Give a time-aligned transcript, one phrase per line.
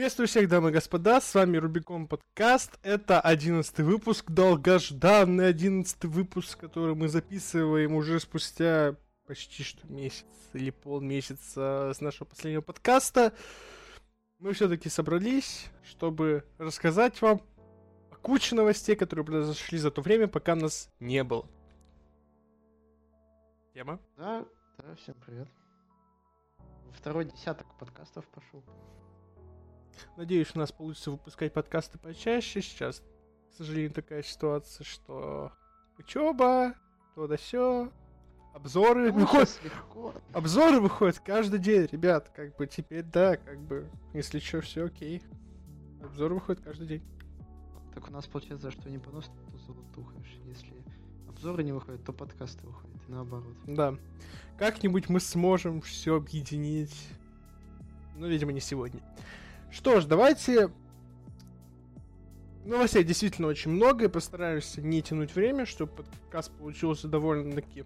[0.00, 2.78] Приветствую всех, дамы и господа, с вами Рубикон Подкаст.
[2.82, 10.24] Это одиннадцатый выпуск, долгожданный одиннадцатый выпуск, который мы записываем уже спустя почти что месяц
[10.54, 13.34] или полмесяца с нашего последнего подкаста.
[14.38, 17.42] Мы все-таки собрались, чтобы рассказать вам
[18.10, 21.46] о куче новостей, которые произошли за то время, пока нас не было.
[23.74, 24.00] Тема?
[24.16, 24.46] Да,
[24.78, 25.48] да, всем привет.
[26.94, 28.64] Второй десяток подкастов пошел.
[30.16, 32.60] Надеюсь, у нас получится выпускать подкасты почаще.
[32.62, 33.02] Сейчас,
[33.52, 35.52] к сожалению, такая ситуация, что
[35.98, 36.74] учеба,
[37.14, 37.90] то да все.
[38.54, 39.60] Обзоры Ну, выходят.
[39.62, 40.12] легко.
[40.32, 42.30] Обзоры выходят каждый день, ребят.
[42.34, 45.22] Как бы теперь, да, как бы, если что, все окей.
[46.02, 47.02] Обзоры выходят каждый день.
[47.94, 50.38] Так у нас получается, что не понос, то золотухаешь.
[50.46, 50.72] Если
[51.28, 52.96] обзоры не выходят, то подкасты выходят.
[53.08, 53.54] И наоборот.
[53.66, 53.94] Да.
[54.58, 57.08] Как-нибудь мы сможем все объединить.
[58.16, 59.00] Но, видимо, не сегодня.
[59.70, 60.70] Что ж, давайте...
[62.64, 67.84] Новостей действительно очень много, и постараемся не тянуть время, чтобы подкаст получился довольно-таки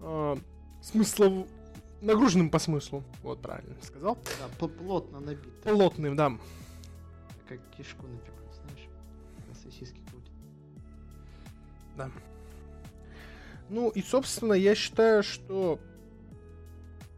[0.00, 0.36] э,
[0.80, 1.48] смыслов...
[2.00, 3.02] нагруженным по смыслу.
[3.22, 4.16] Вот, правильно сказал.
[4.38, 5.52] Да, пл- плотно набит.
[5.62, 6.32] Плотным, да.
[7.48, 8.88] Как кишку напекут, знаешь.
[9.48, 10.32] На сосиски крутят.
[11.96, 12.10] Да.
[13.68, 15.80] Ну и, собственно, я считаю, что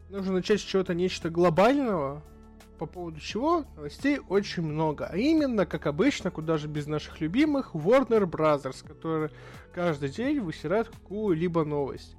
[0.08, 2.22] нужно начать с чего-то нечто глобального,
[2.78, 5.06] по поводу чего новостей очень много.
[5.06, 9.30] А именно, как обычно, куда же без наших любимых, Warner Brothers, которые
[9.74, 12.16] каждый день высирают какую-либо новость.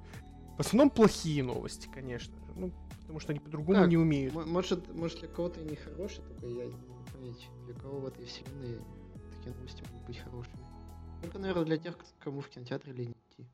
[0.56, 2.52] В основном плохие новости, конечно же.
[2.54, 4.34] Ну, потому что они по-другому не умеют.
[4.36, 6.72] М- Может, может для кого-то и не хорошие, только я не
[7.12, 8.78] понять, для кого в этой вселенной
[9.36, 10.58] такие новости могут быть хорошими.
[11.22, 13.48] Только, наверное, для тех, кому в кинотеатре лень идти.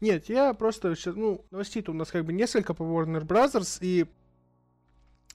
[0.00, 4.06] Нет, я просто ну, новостей-то у нас как бы несколько по Warner Brothers, и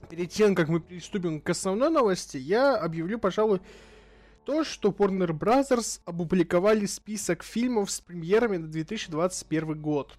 [0.06, 3.61] перед тем, как мы приступим к основной новости, я объявлю, пожалуй,
[4.45, 10.18] то, что Warner Brothers опубликовали список фильмов с премьерами на 2021 год.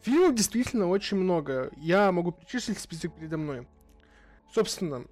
[0.00, 1.70] Фильмов действительно очень много.
[1.76, 3.66] Я могу перечислить список передо мной.
[4.54, 5.04] Собственно,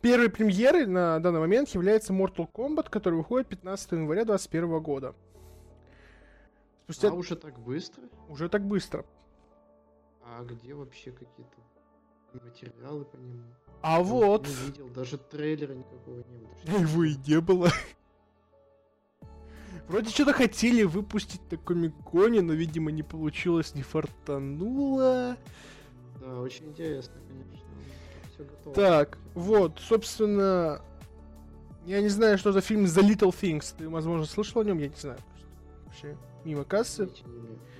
[0.00, 5.14] первой премьерой на данный момент является Mortal Kombat, который выходит 15 января 2021 года.
[6.84, 8.02] Спустя А уже так быстро?
[8.28, 9.04] уже так быстро.
[10.24, 11.60] А где вообще какие-то
[12.34, 13.42] материалы по нему?
[13.82, 16.78] А Я вот, Не видел, даже трейлера никакого не было.
[16.80, 17.70] его и не было.
[19.88, 25.36] Вроде что-то хотели выпустить на Комиконе, но, видимо, не получилось, не фартануло.
[26.20, 27.66] Да, очень интересно, конечно.
[28.34, 28.74] Все готово.
[28.76, 30.80] Так, вот, собственно,
[31.86, 33.74] я не знаю, что за фильм The Little Things.
[33.76, 35.18] Ты, возможно, слышал о нем, я не знаю.
[35.86, 37.10] Вообще, мимо кассы.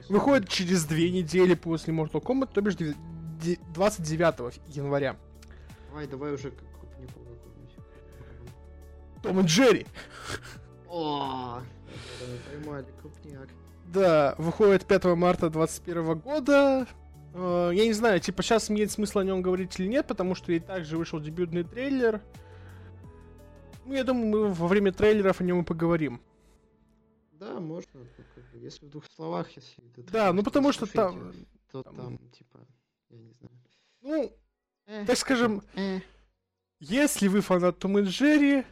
[0.09, 2.75] Выходит через две недели после Mortal Kombat, то бишь
[3.75, 5.17] 29 января.
[5.89, 7.77] Давай, давай уже крупнику какую-нибудь.
[9.23, 9.87] Том и Джерри.
[10.89, 13.49] О, да, поймали, крупняк.
[13.87, 16.87] Да, выходит 5 марта 2021 года.
[17.35, 20.53] Э, Я не знаю, типа сейчас имеет смысл о нем говорить или нет, потому что
[20.53, 22.21] и также вышел дебютный трейлер.
[23.85, 26.21] Ну, я думаю, мы во время трейлеров о нем и поговорим.
[27.33, 28.01] Да, можно,
[28.55, 29.83] если в двух словах, если...
[30.13, 31.33] Да, ну потому что там,
[31.73, 32.61] То там- там, типа,
[33.11, 33.53] я не знаю.
[34.03, 34.37] ну,
[34.87, 36.01] Э, так скажем, э.
[36.81, 38.65] если вы фанат Том и Джерри,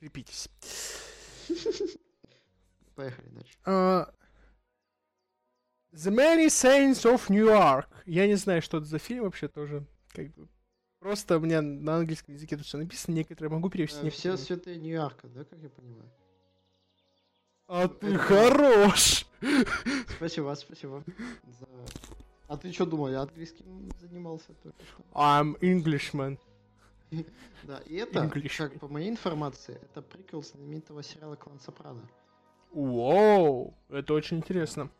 [0.00, 0.48] крепитесь.
[2.94, 3.58] Поехали дальше.
[3.64, 4.12] А,
[5.92, 7.86] The Many Saints of New York.
[8.06, 9.86] Я не знаю, что это за фильм вообще тоже.
[10.08, 10.48] Как бы.
[10.98, 14.06] Просто у меня на английском языке тут все написано, некоторые могу перевести.
[14.06, 16.10] Э, Все святые Нью-Йорка, да, как я понимаю?
[17.68, 19.26] А ты это- хорош!
[20.16, 21.04] Спасибо, спасибо.
[21.60, 21.68] за-
[22.48, 25.02] А ты что думал, я английским занимался только что?
[25.12, 26.38] I'm Englishman.
[27.62, 28.56] Да, и это, English.
[28.58, 32.08] как по моей информации, это приквел знаменитого сериала «Клан Сопрано».
[32.72, 34.90] Вау, это очень интересно.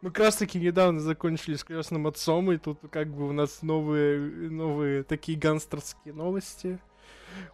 [0.00, 3.62] Мы как раз таки недавно закончили с крестным отцом, и тут как бы у нас
[3.62, 4.20] новые,
[4.50, 6.78] новые такие гангстерские новости.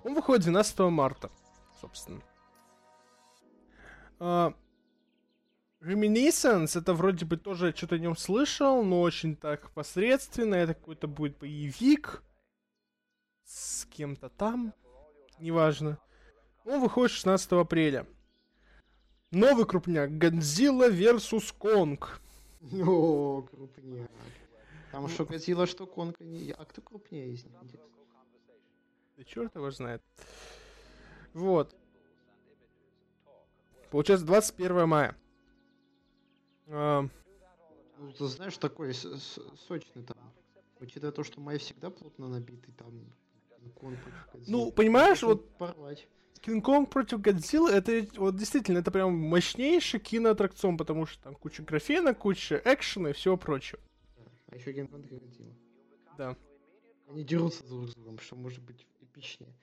[0.03, 1.31] Он выходит 12 марта,
[1.81, 2.21] собственно.
[4.19, 4.53] А,
[5.85, 10.55] Reminiscence, это вроде бы тоже что-то о нем слышал, но очень так посредственно.
[10.55, 12.23] Это какой-то будет боевик
[13.45, 14.73] с кем-то там,
[15.39, 15.99] неважно.
[16.65, 18.07] Он выходит 16 апреля.
[19.31, 20.17] Новый крупняк.
[20.17, 21.55] Годзилла vs.
[21.59, 22.19] Конг.
[22.73, 24.11] О, крупняк.
[24.91, 26.17] Там что Годзилла, что Конг.
[26.57, 27.53] А кто крупнее из них?
[29.19, 30.03] Да черт его знает.
[31.35, 31.77] Вот.
[33.91, 35.17] Получается 21 мая.
[36.69, 37.07] А,
[37.99, 40.17] Ну, ты знаешь, такой сочный там.
[40.81, 42.93] Учитывая то, что май всегда плотно набитый, там
[43.61, 44.65] Кинг-Конг против Годзиллы.
[44.67, 46.07] Ну, понимаешь, вот Порвать.
[46.41, 52.13] Кинг-Конг против Годзиллы, это вот действительно, это прям мощнейший киноаттракцион, потому что там куча графена,
[52.13, 53.81] куча экшена и всего прочего.
[54.17, 54.25] Да.
[54.51, 55.55] А еще Кинг-Конг и Годзилла.
[56.19, 56.37] Да.
[57.09, 59.55] Они дерутся друг с другом, что может быть эпичнее.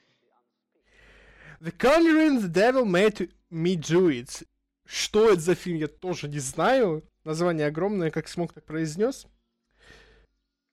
[1.59, 4.47] The Conjuring, The Devil Made Me Do It.
[4.91, 7.01] Что это за фильм, я тоже не знаю.
[7.23, 9.25] Название огромное, как смог, так произнес.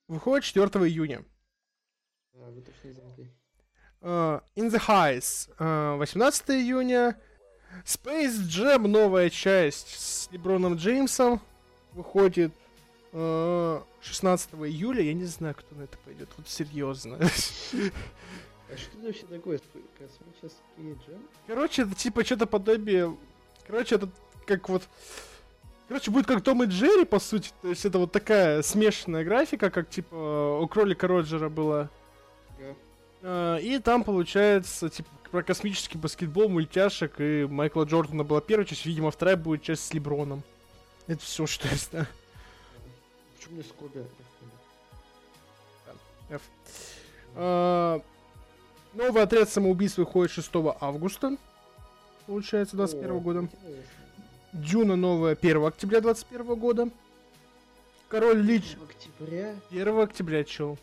[0.09, 1.23] Выходит 4 июня.
[2.33, 3.31] Да, вы точно замки.
[4.01, 7.17] Uh, In the Heights uh, 18 июня.
[7.85, 11.39] Space Jam новая часть с Леброном Джеймсом
[11.93, 12.51] выходит
[13.13, 15.01] uh, 16 июля.
[15.01, 16.27] Я не знаю, кто на это пойдет.
[16.35, 17.17] Вот серьезно.
[18.71, 19.59] А что это вообще такое?
[19.97, 21.27] Космический джем?
[21.47, 23.17] Короче, это типа что-то подобие...
[23.69, 24.09] Короче, это
[24.47, 24.83] как вот...
[25.87, 27.51] Короче, будет как Том и Джерри, по сути.
[27.61, 31.89] То есть это вот такая смешанная графика, как типа у кролика Роджера была.
[32.59, 32.75] Да.
[33.21, 38.85] А, И там получается, типа, про космический баскетбол, мультяшек, и Майкла Джордана была первая часть,
[38.85, 40.43] видимо, вторая будет часть с Леброном.
[41.05, 42.07] Это все, что я знаю.
[43.37, 44.03] Почему мне Скоби?
[46.29, 46.41] F.
[47.35, 48.01] А,
[48.93, 50.49] Новый отряд самоубийств выходит 6
[50.81, 51.37] августа.
[52.29, 53.49] Получается, 21 года.
[54.53, 56.89] Дюна новая 1 октября 21 года.
[58.07, 59.55] Король Лич В октябре?
[59.71, 60.77] 1 октября, чел.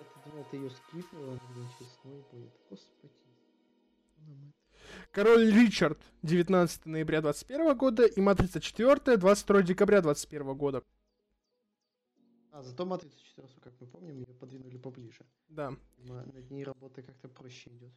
[0.00, 2.50] Это, думал, ты ее скипнула, блин, честной будет.
[2.68, 3.12] Господи.
[5.12, 10.82] Король Ричард 19 ноября 21 года и Матрица 4 22 декабря 21 года.
[12.50, 15.24] А, зато Матрицу 4, как мы помним, ее подвинули поближе.
[15.48, 15.76] Да.
[15.98, 17.92] На- ней работа как-то проще идет.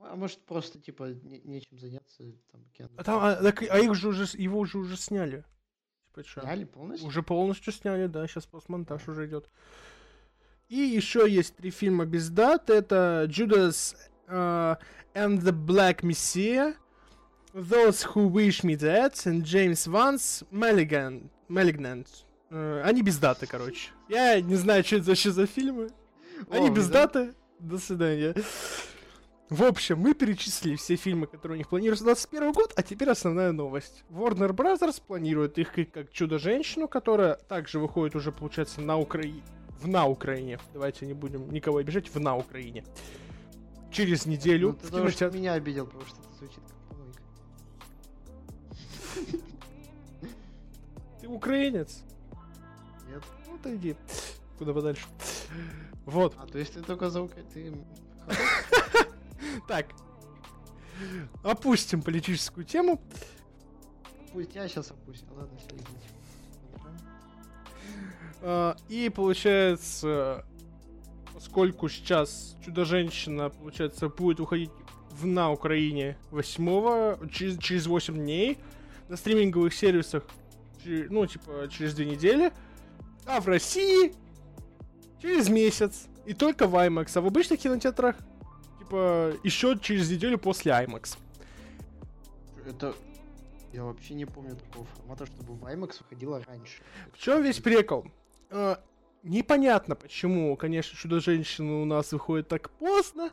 [0.00, 2.22] А может просто типа не- нечем заняться
[2.52, 5.44] там Киану А, там, а, так- а их же уже, его же уже сняли.
[6.14, 6.42] Типа?
[6.42, 7.08] Сняли полностью?
[7.08, 9.50] Уже полностью сняли, да, сейчас постмонтаж уже идет.
[10.68, 12.70] И еще есть три фильма без дат.
[12.70, 13.96] Это Judas
[14.28, 14.76] uh,
[15.14, 16.74] and the Black Messiah,
[17.54, 21.30] Those Who Wish Me Dead, and James Vance Malignant.
[21.48, 22.06] Malignant.
[22.50, 23.90] Э, они без даты, короче.
[24.08, 25.88] Я не знаю, что это вообще за фильмы.
[26.50, 27.06] Они О, без да?
[27.06, 27.34] даты.
[27.58, 28.34] До свидания.
[29.50, 33.08] В общем, мы перечислили все фильмы, которые у них планируются на 21 год, а теперь
[33.08, 34.04] основная новость.
[34.10, 39.42] Warner Brothers планирует их как, Чудо-женщину, которая также выходит уже, получается, на Украине.
[39.80, 40.58] В на Украине.
[40.74, 42.84] Давайте не будем никого обижать, в на Украине.
[43.90, 46.76] Через неделю Ну, в ты что кинотеатр- меня обидел, потому что это звучит как.
[51.22, 52.02] Ты украинец?
[53.08, 53.22] Нет.
[53.46, 53.96] Ну, ты иди.
[54.58, 55.06] Куда подальше.
[56.04, 56.34] Вот.
[56.36, 57.72] А, то есть ты только за Укра- ты...
[59.66, 59.86] Так.
[61.42, 63.00] Опустим политическую тему.
[64.32, 65.28] Пусть я сейчас опустил.
[65.34, 66.08] Ладно, все, извините.
[68.40, 70.44] А, И получается,
[71.34, 74.70] поскольку сейчас Чудо-женщина, получается, будет уходить
[75.10, 78.58] в на Украине 8 через, через 8 дней,
[79.08, 80.24] на стриминговых сервисах,
[80.84, 82.52] ну, типа, через две недели,
[83.26, 84.14] а в России
[85.20, 86.06] через месяц.
[86.26, 88.16] И только в IMAX, а в обычных кинотеатрах,
[88.88, 91.18] типа, еще через неделю после IMAX.
[92.66, 92.94] Это...
[93.72, 96.82] Я вообще не помню такого формата, чтобы в IMAX выходило раньше.
[97.12, 98.06] В чем весь прикол?
[98.50, 98.76] Э,
[99.22, 103.30] непонятно, почему, конечно, Чудо-женщина у нас выходит так поздно,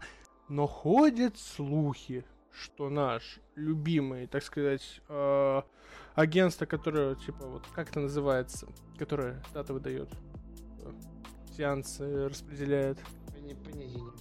[0.49, 5.61] но ходят слухи, что наш любимый, так сказать, э,
[6.15, 10.09] агентство, которое, типа, вот как это называется, которое даты выдает,
[11.55, 12.99] сеансы распределяет.
[13.37, 14.13] Имею.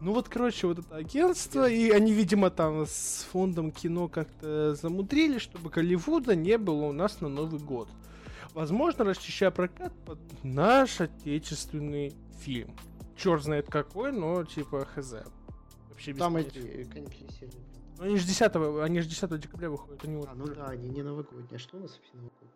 [0.00, 5.38] Ну вот, короче, вот это агентство, и они, видимо, там с фондом кино как-то замудрили,
[5.38, 7.88] чтобы Голливуда не было у нас на Новый год.
[8.52, 12.76] Возможно, расчищая прокат под наш отечественный фильм.
[13.16, 15.14] Черт знает какой, но типа хз.
[15.88, 16.60] Вообще без Там понятия.
[16.60, 17.64] эти конечные серии.
[17.98, 20.04] Ну, Они же 10, они же 10 декабря выходят.
[20.04, 21.56] Они вот А, ну да, они не новогодние.
[21.56, 22.50] А что у нас вообще новогодние?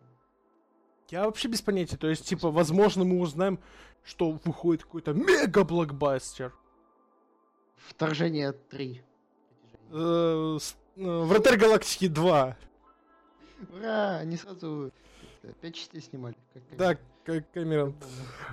[1.09, 1.97] Я вообще без понятия.
[1.97, 3.59] То есть, типа, возможно, мы узнаем,
[4.03, 6.53] что выходит какой-то мега-блокбастер.
[7.87, 9.01] Вторжение 3.
[9.91, 10.57] Э,
[10.95, 12.57] э, Вратарь Галактики 2.
[13.73, 14.17] Ура!
[14.17, 14.91] Они сразу
[15.43, 16.35] э, пять частей снимали.
[16.53, 17.95] Как Да, как Камерон.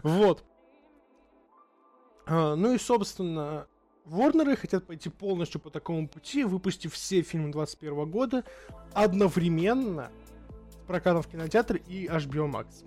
[0.03, 0.45] Вот.
[2.27, 3.67] А, ну и, собственно,
[4.05, 8.45] Ворнеры хотят пойти полностью по такому пути, выпустив все фильмы 21 года
[8.93, 10.11] одновременно
[10.71, 12.85] с прокатом в кинотеатре и HBO Max.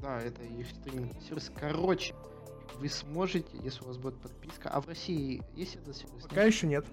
[0.00, 1.50] Да, это их стриминговый сервис.
[1.58, 2.14] Короче,
[2.78, 4.68] вы сможете, если у вас будет подписка.
[4.68, 6.22] А в России есть этот сервис?
[6.24, 6.52] Пока Нет?
[6.52, 6.86] еще нет.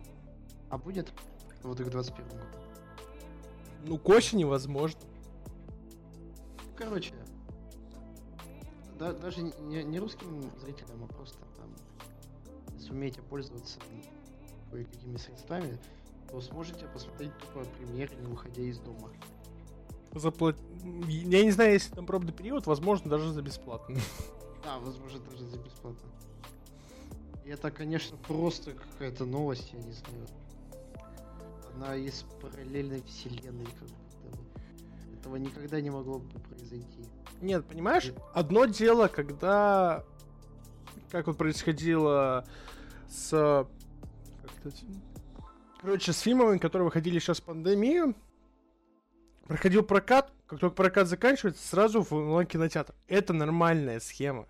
[0.69, 1.11] А будет?
[1.63, 2.57] Вот их 21 году.
[3.85, 4.99] Ну, к осени возможно.
[6.75, 7.13] Короче,
[9.01, 11.73] да, даже не, не русским зрителям, а просто там,
[12.75, 13.79] если умеете пользоваться
[14.71, 15.79] кое-какими средствами,
[16.29, 19.11] то сможете посмотреть тупо премьеры, не выходя из дома.
[20.13, 20.55] Заплат...
[21.07, 23.97] Я не знаю, если там пробный период, возможно, даже за бесплатно.
[24.63, 26.09] Да, возможно, даже за бесплатно.
[27.45, 30.27] И это, конечно, просто какая-то новость, я не знаю.
[31.69, 35.19] Одна из параллельной вселенной, как будто бы.
[35.19, 37.05] Этого никогда не могло бы произойти.
[37.41, 40.05] Нет, понимаешь, одно дело, когда...
[41.09, 42.45] Как вот происходило
[43.09, 43.67] с...
[45.81, 48.15] Короче, с фильмами, которые выходили сейчас в пандемию,
[49.47, 52.93] проходил прокат, как только прокат заканчивается, сразу в онлайн-кинотеатр.
[53.07, 54.49] Это нормальная схема.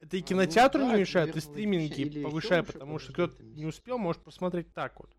[0.00, 3.64] Это и а, кинотеатру ну, да, не мешает, и стриминги повышает, потому что кто-то не
[3.64, 5.10] успел, может посмотреть так вот.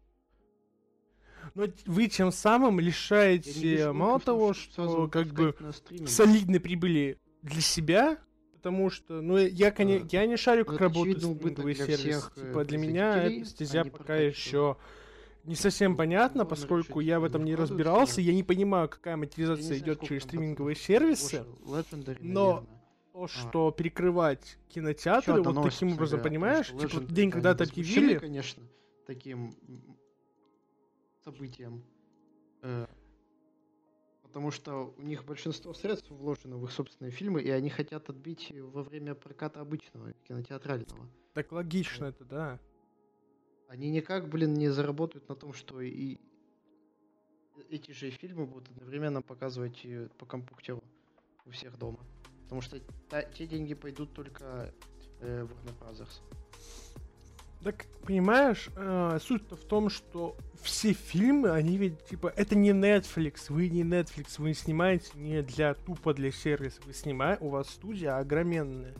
[1.55, 5.55] Но вы тем самым лишаете мало того, что как бы
[6.05, 8.17] солидной прибыли для себя,
[8.51, 12.29] потому что, ну, я, конечно, я не шарю, как работают стриминговые сервисы.
[12.35, 14.75] Типа, э, для меня эта стезя пока еще
[15.43, 20.01] не совсем понятно, поскольку я в этом не разбирался, я не понимаю, какая монетизация идет
[20.01, 21.45] через стриминговые сервисы,
[22.21, 22.65] но
[23.11, 23.27] то, а.
[23.27, 28.17] что перекрывать кинотеатры, вот таким образом, понимаешь, типа день, когда это объявили...
[28.17, 28.63] конечно,
[29.05, 29.53] таким
[31.23, 31.83] событием.
[32.61, 32.87] Э,
[34.23, 38.51] потому что у них большинство средств вложено в их собственные фильмы, и они хотят отбить
[38.55, 41.07] во время проката обычного кинотеатрального.
[41.33, 42.59] Так логично это, да.
[43.67, 46.17] Они никак, блин, не заработают на том, что и
[47.69, 49.85] эти же фильмы будут одновременно показывать
[50.17, 50.83] по компьютеру
[51.45, 51.99] у всех дома.
[52.43, 52.79] Потому что
[53.09, 54.73] та, те деньги пойдут только
[55.21, 56.21] э, в Warner Brothers.
[57.63, 63.45] Так, понимаешь, э, суть-то в том, что все фильмы, они ведь, типа, это не Netflix,
[63.47, 68.17] вы не Netflix, вы снимаете не для тупо для сервиса, вы снимаете, у вас студия
[68.17, 68.93] огроменная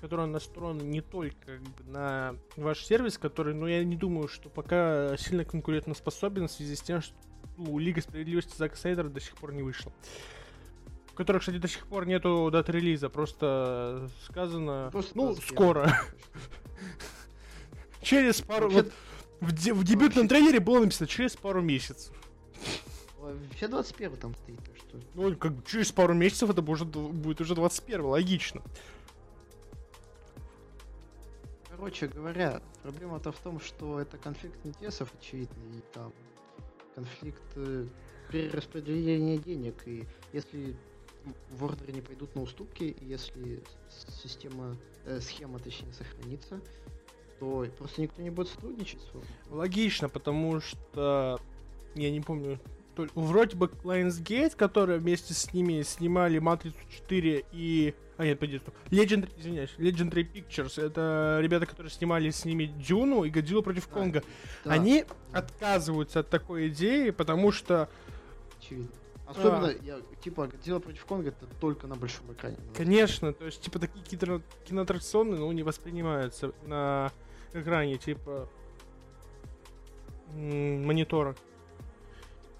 [0.00, 5.44] которая настроена не только на ваш сервис, который, ну, я не думаю, что пока сильно
[5.44, 7.14] конкурентоспособен в связи с тем, что
[7.56, 9.92] ну, Лига Справедливости Зака Снайдера до сих пор не вышла.
[11.06, 15.92] В которой, кстати, до сих пор нету дат релиза, просто сказано, просто ну, скоро.
[18.02, 18.70] Через пару...
[18.70, 18.92] Вот,
[19.40, 22.14] в, де- в дебютном трейлере было написано через пару месяцев.
[23.18, 24.98] Вообще 21 там стоит, что...
[25.14, 28.62] Ну, как через пару месяцев это будет, будет уже 21 логично.
[31.78, 36.12] Короче говоря, проблема-то в том, что это конфликт интересов очевидный, и там
[36.96, 37.86] конфликт э,
[38.32, 40.74] перераспределения денег, и если
[41.50, 43.62] в ордере не пойдут на уступки, если
[44.24, 46.60] система, э, схема точнее сохранится,
[47.38, 49.48] то просто никто не будет сотрудничать с.
[49.48, 51.38] Логично, потому что
[51.94, 52.58] я не помню,
[53.14, 59.30] вроде бы Lionsgate, которые вместе с ними снимали Матрицу 4 и а, нет, пойди, Legend,
[59.38, 60.84] извиняюсь, Legendary Pictures.
[60.84, 64.24] Это ребята, которые снимали с ними Дюну и Годзиллу против Конга.
[64.64, 64.72] Да.
[64.72, 67.88] Они отказываются от такой идеи, потому что...
[68.58, 68.90] Очевидно.
[69.24, 72.56] Особенно, а, я, типа, Годзилла против Конга это только на большом экране.
[72.74, 77.12] Конечно, то есть, типа, такие кино киноаттракционы, ну, не воспринимаются на
[77.52, 78.48] экране, типа,
[80.34, 81.36] монитора.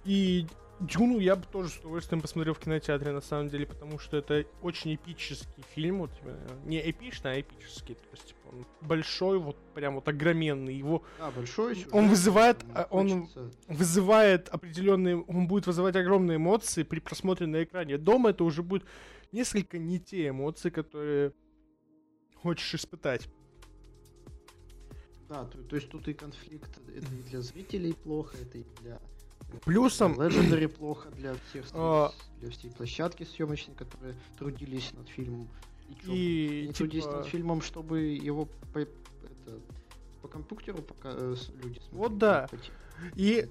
[0.08, 0.46] И
[0.80, 4.46] Дюну я бы тоже с удовольствием посмотрел в кинотеатре, на самом деле, потому что это
[4.62, 9.58] очень эпический фильм, вот, э, не эпичный, а эпический, то есть, типа, он большой, вот,
[9.74, 11.02] прям вот огроменный, его...
[11.18, 13.50] А, большой сюжет, Он вызывает, а, он хочется...
[13.66, 17.98] вызывает определенные, он будет вызывать огромные эмоции при просмотре на экране.
[17.98, 18.84] Дома это уже будет
[19.30, 21.34] несколько не те эмоции, которые
[22.34, 23.28] хочешь испытать.
[25.28, 28.98] Да, то, то есть тут и конфликт, это и для зрителей плохо, это и для
[29.64, 30.20] Плюсом...
[30.20, 32.12] Legendary плохо для всех, а...
[32.40, 35.48] для всей площадки съемочной, которые трудились над фильмом.
[35.88, 36.74] И, чё, и типа...
[36.74, 38.90] трудились над фильмом, чтобы его по, это,
[40.22, 41.90] по компьютеру пока э, люди смотрели.
[41.92, 42.46] Вот да.
[42.50, 42.56] По,
[43.14, 43.48] и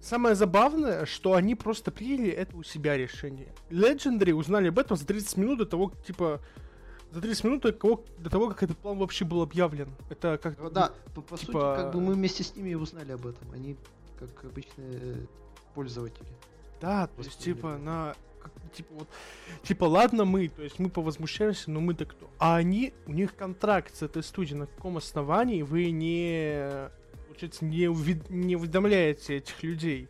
[0.00, 3.52] самое забавное, что они просто приняли это у себя решение.
[3.70, 6.40] Legendary узнали об этом за 30 минут до того, типа,
[7.10, 9.88] за 30 минут до того, до того, как этот план вообще был объявлен.
[10.10, 10.58] Это как...
[10.58, 11.52] Ну да, по, по типа...
[11.52, 13.50] сути, как бы мы вместе с ними и узнали об этом.
[13.52, 13.76] Они
[14.26, 15.26] как обычные э,
[15.74, 16.26] пользователи.
[16.80, 19.08] Да, то есть, типа, на как, типа вот,
[19.62, 22.28] типа, ладно мы, то есть мы повозмущаемся, но мы-то кто?
[22.38, 26.90] А они, у них контракт с этой студией, на каком основании вы не,
[27.28, 30.08] получается, не, увид- не уведомляете этих людей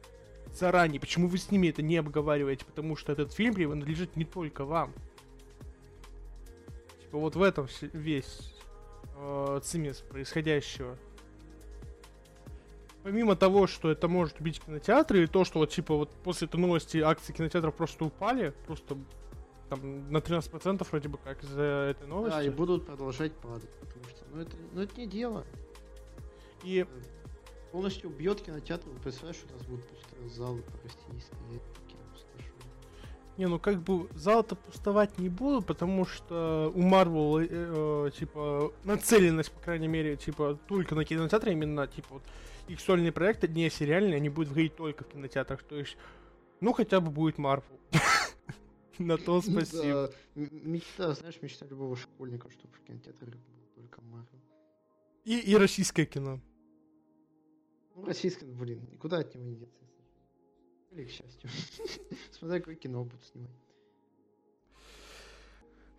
[0.54, 1.00] заранее?
[1.00, 2.64] Почему вы с ними это не обговариваете?
[2.64, 4.92] Потому что этот фильм принадлежит не только вам.
[7.02, 8.54] Типа вот в этом весь
[9.16, 10.97] э, цимис происходящего
[13.02, 16.61] помимо того, что это может убить кинотеатры, и то, что вот типа вот после этой
[16.61, 18.97] новости акции кинотеатров просто упали, просто
[19.68, 22.37] там на 13% вроде бы как из-за этой новости.
[22.37, 25.44] Да, и будут продолжать падать, потому что, ну это, ну это не дело.
[26.62, 26.87] И
[27.73, 28.87] полностью убьет кинотеатр.
[29.02, 32.52] Представляешь, у нас будут пустые залы стоять такие пустоши.
[33.38, 38.73] Не, ну как бы зал-то пустовать не будут, потому что у Marvel, э, э, типа,
[38.85, 42.23] нацеленность, по крайней мере, типа, только на кинотеатры, именно, типа, вот,
[42.69, 45.97] их сольные проекты, не сериальные, они будут выходить только в кинотеатрах, то есть,
[46.61, 47.64] ну, хотя бы будет Marvel.
[48.99, 50.12] На то спасибо.
[50.35, 54.40] Мечта, знаешь, мечта любого школьника, чтобы в кинотеатре был только Marvel.
[55.25, 56.40] И, и российское кино.
[57.95, 59.85] Ну, российское, блин, никуда от него не деться.
[60.90, 61.50] Или к счастью.
[62.33, 63.50] Смотря какое кино будут снимать.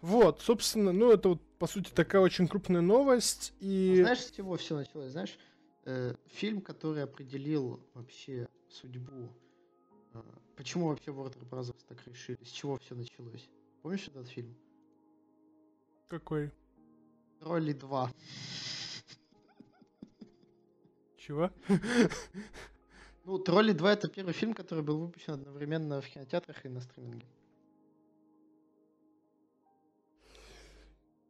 [0.02, 3.54] Вот, собственно, ну это вот, по сути, такая очень крупная новость.
[3.62, 4.00] И...
[4.02, 5.12] Знаешь, с чего все началось?
[5.12, 5.38] Знаешь,
[6.28, 9.30] фильм, который определил вообще судьбу,
[10.14, 10.22] э,
[10.56, 11.76] почему вообще Warner Bros.
[11.88, 13.50] так решили, с чего все началось?
[13.82, 14.56] Помнишь этот фильм?
[16.08, 16.52] Какой?
[17.40, 18.12] Тролли 2.
[21.18, 21.52] Чего?
[23.26, 27.26] Ну, Тролли 2 это первый фильм, который был выпущен одновременно в кинотеатрах и на стриминге.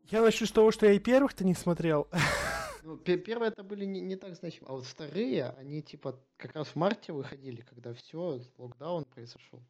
[0.10, 2.08] Я начну с того, что я и первых-то не смотрел.
[2.84, 6.68] Ну, первые это были не, не так значимы, а вот вторые, они типа как раз
[6.68, 9.62] в марте выходили, когда все, локдаун произошел.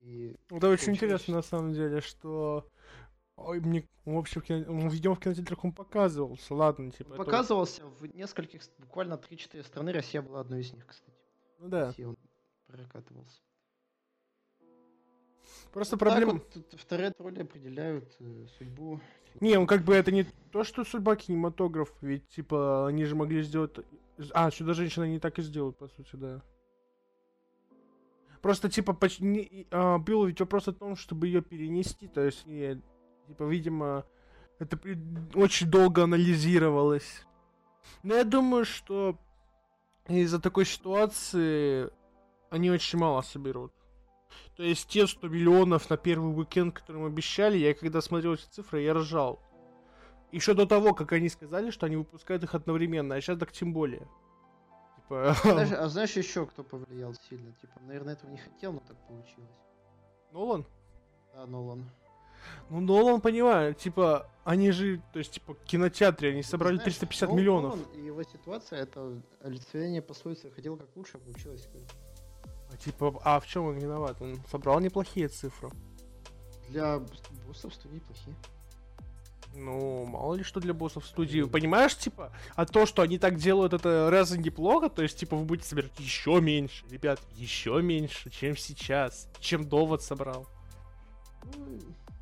[0.00, 2.68] И это очень интересно на самом деле, что
[3.38, 4.64] Ой, мне вообще в кино...
[4.66, 7.12] ну, видимо в кинотеатрах он показывался, ладно, типа.
[7.12, 11.16] Он показывался в нескольких, буквально 3-4 страны, Россия была одной из них, кстати.
[11.58, 11.86] Ну да.
[11.86, 12.16] Россия он
[12.66, 13.40] прокатывался.
[15.72, 16.32] Просто вот проблема...
[16.34, 19.00] Вот, вторые тролли определяют э, судьбу.
[19.40, 23.42] Не, он как бы это не то, что судьба кинематограф, ведь типа они же могли
[23.42, 23.76] сделать...
[24.32, 26.42] А, сюда женщина не так и сделают, по сути, да.
[28.42, 32.46] Просто типа почти не, а, был ведь вопрос о том, чтобы ее перенести, то есть
[32.46, 32.82] не,
[33.28, 34.06] Типа, видимо,
[34.58, 34.78] это
[35.34, 37.26] очень долго анализировалось.
[38.02, 39.18] Но я думаю, что
[40.08, 41.90] из-за такой ситуации
[42.48, 43.72] они очень мало соберут.
[44.56, 48.46] То есть те 100 миллионов на первый уикенд, которые им обещали, я когда смотрел эти
[48.50, 49.40] цифры, я ржал.
[50.32, 53.72] Еще до того, как они сказали, что они выпускают их одновременно, а сейчас так тем
[53.72, 54.06] более.
[54.96, 55.34] Типа...
[55.42, 57.52] Знаешь, а знаешь еще, кто повлиял сильно?
[57.60, 59.50] Типа, наверное, этого не хотел, но так получилось.
[60.32, 60.66] Нолан?
[61.34, 61.90] Да, Нолан.
[62.70, 67.40] Ну, Нолан, понимаю, типа, они же, то есть, типа, кинотеатре, они собрали Знаешь, 350 Нолан,
[67.40, 67.94] миллионов.
[67.94, 71.78] и его ситуация, это олицетворение пословицы «хотел как лучше, а получилось А,
[72.84, 74.20] типа, а в чем он виноват?
[74.20, 75.70] Он собрал неплохие цифры.
[76.68, 77.00] Для
[77.46, 78.36] боссов студии плохие.
[79.54, 81.42] Ну, мало ли что для боссов студии.
[81.42, 85.44] Понимаешь, типа, а то, что они так делают, это раз неплохо, то есть, типа, вы
[85.44, 90.46] будете собирать еще меньше, ребят, еще меньше, чем сейчас, чем довод собрал.
[91.56, 91.78] Ну,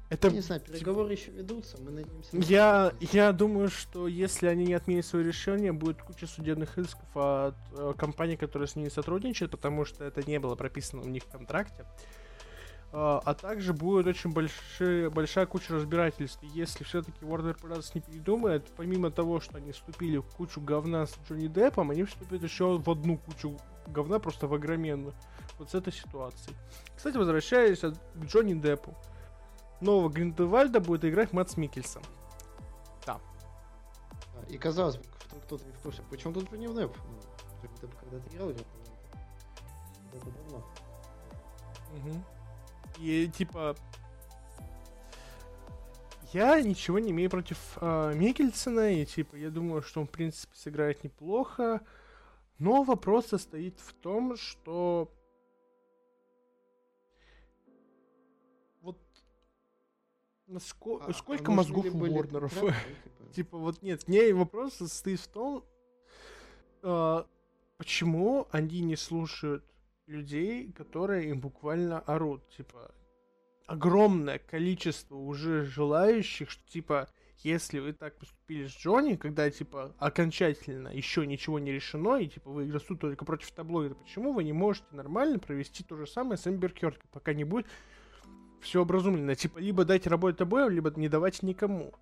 [0.09, 0.31] это...
[0.31, 2.37] Не знаю, переговоры еще ведутся, мы надеемся...
[2.37, 7.57] Я, я думаю, что если они не отменят свое решение, будет куча судебных исков от
[7.73, 11.29] э, компаний, которые с ними сотрудничают, потому что это не было прописано у них в
[11.29, 11.85] контракте.
[12.93, 16.39] Uh, а также будет очень большие, большая куча разбирательств.
[16.55, 17.91] Если все-таки Warner Bros.
[17.95, 22.45] не передумает, помимо того, что они вступили в кучу говна с Джонни Деппом, они вступят
[22.45, 25.15] еще в одну кучу говна, просто в огроменную.
[25.59, 26.57] Вот с этой ситуацией.
[26.97, 28.97] Кстати, возвращаясь к Джонни Деппу
[29.81, 32.03] нового Гриндевальда будет играть Мэтс Микельсон.
[33.05, 33.21] Да.
[34.49, 35.05] И казалось бы,
[35.45, 36.97] кто-то не в курсе, почему тут него Депп?
[36.97, 38.61] Ну, Депп когда-то играл или
[40.13, 40.65] это давно.
[41.95, 42.23] Угу.
[42.99, 43.77] И типа
[46.33, 50.55] я ничего не имею против э, Микельсона, и типа я думаю, что он в принципе
[50.57, 51.81] сыграет неплохо.
[52.59, 55.13] Но вопрос состоит в том, что
[60.47, 61.01] Наско...
[61.07, 62.53] А, Сколько а мозгов у Ворнеров?
[62.55, 62.75] Типа?
[63.35, 65.65] типа вот нет, не вопрос состоит в том,
[66.83, 67.27] а,
[67.79, 69.65] почему они не слушают
[70.07, 72.49] людей, которые им буквально орут.
[72.51, 72.95] Типа,
[73.67, 80.89] огромное количество уже желающих, что типа, если вы так поступили с Джонни, когда, типа, окончательно
[80.89, 84.87] еще ничего не решено, и, типа, вы игросу только против таблоида, почему вы не можете
[84.93, 86.75] нормально провести то же самое с Эмбер
[87.13, 87.67] пока не будет
[88.61, 89.35] все образумлено.
[89.35, 91.93] Типа, либо дайте работать обоим, либо не давайте никому.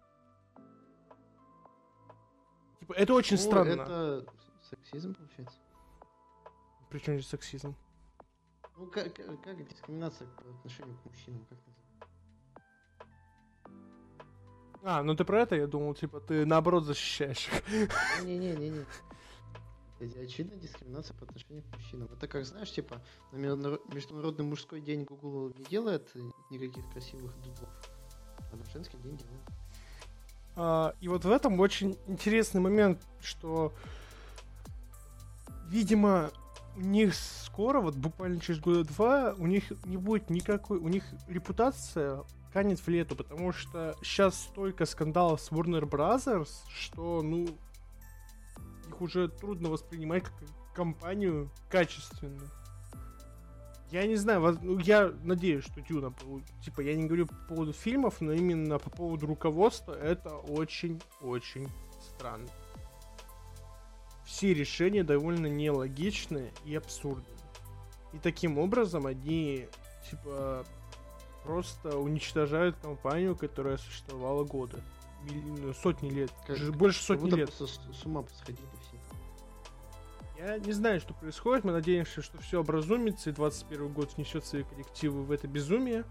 [2.80, 3.82] Типа, это очень ну, странно.
[3.82, 4.26] это
[4.62, 5.58] сексизм, получается.
[6.90, 7.74] Причем здесь сексизм?
[8.76, 11.84] Ну, как, как дискриминация по отношению к мужчинам, как называется?
[14.82, 17.48] А, ну ты про это, я думал, типа, ты наоборот защищаешь.
[18.22, 18.84] Не-не-не-не.
[20.08, 22.08] Блядь, очевидная дискриминация по отношению к мужчинам.
[22.12, 23.00] Это как, знаешь, типа,
[23.32, 26.10] на Международный мужской день Google не делает
[26.50, 27.68] никаких красивых дубов,
[28.52, 29.42] а на женский день делает.
[30.56, 33.72] А, и вот в этом очень интересный момент, что,
[35.68, 36.30] видимо,
[36.76, 41.04] у них скоро, вот буквально через года два, у них не будет никакой, у них
[41.28, 47.48] репутация канет в лету, потому что сейчас столько скандалов с Warner Brothers, что, ну,
[48.94, 50.34] их уже трудно воспринимать как
[50.74, 52.48] компанию качественную.
[53.90, 56.12] Я не знаю, ну, я надеюсь, что Дюна,
[56.64, 61.68] типа, я не говорю по поводу фильмов, но именно по поводу руководства это очень-очень
[62.00, 62.48] странно.
[64.24, 67.36] Все решения довольно нелогичные и абсурдные.
[68.12, 69.68] И таким образом они,
[70.10, 70.64] типа,
[71.44, 74.82] просто уничтожают компанию, которая существовала годы.
[75.82, 76.32] Сотни лет.
[76.46, 77.52] Как, больше сотни лет.
[77.52, 78.66] С, с ума посходили.
[80.36, 81.64] Я не знаю, что происходит.
[81.64, 86.04] Мы надеемся, что все образумится, и 21 год внесет свои коллективы в это безумие.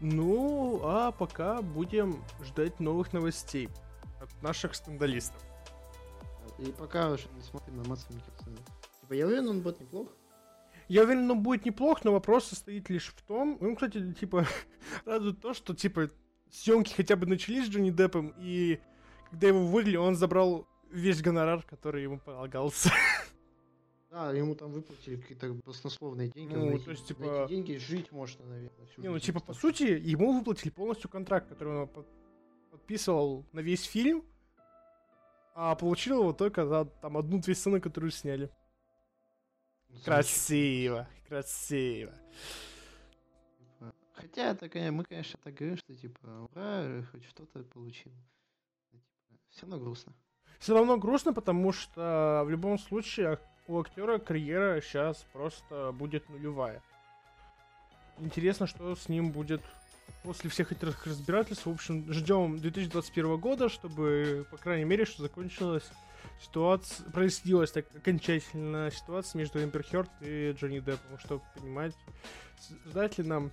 [0.00, 3.68] Ну, а пока будем ждать новых новостей
[4.20, 5.42] от наших скандалистов.
[6.58, 8.56] И пока уже не смотрим на Матса Микельсона.
[9.00, 10.08] Типа, я уверен, он будет неплох.
[10.88, 13.58] Я уверен, он будет неплох, но вопрос состоит лишь в том...
[13.60, 14.46] Ну, кстати, типа,
[15.04, 16.10] радует то, что, типа,
[16.50, 18.80] съемки хотя бы начались с Джонни Деппом, и
[19.30, 22.90] когда его вывели, он забрал весь гонорар, который ему полагался.
[24.16, 26.54] Да, ему там выплатили какие-то баснословные деньги.
[26.54, 27.20] Ну, на то есть, типа...
[27.22, 28.88] На эти деньги жить можно, наверное.
[28.96, 32.06] Не, ну, типа, по сути, ему выплатили полностью контракт, который он
[32.70, 34.24] подписывал на весь фильм,
[35.54, 38.50] а получил его только за там одну-две сцены, которую сняли.
[39.90, 42.14] Ну, красиво, красиво.
[43.58, 48.12] Типа, хотя это, мы, конечно, так говорим, что типа, ура, хоть что-то получил.
[48.90, 49.04] Типа,
[49.50, 50.14] все равно грустно.
[50.58, 56.82] Все равно грустно, потому что в любом случае у актера карьера сейчас просто будет нулевая.
[58.18, 59.62] Интересно, что с ним будет
[60.22, 61.66] после всех этих разбирательств.
[61.66, 65.84] В общем, ждем 2021 года, чтобы, по крайней мере, что закончилась
[66.40, 71.94] ситуация, прояснилась так окончательно ситуация между Эмбер Хёрд и Джонни Деппом, чтобы понимать,
[72.86, 73.50] ждать ли нам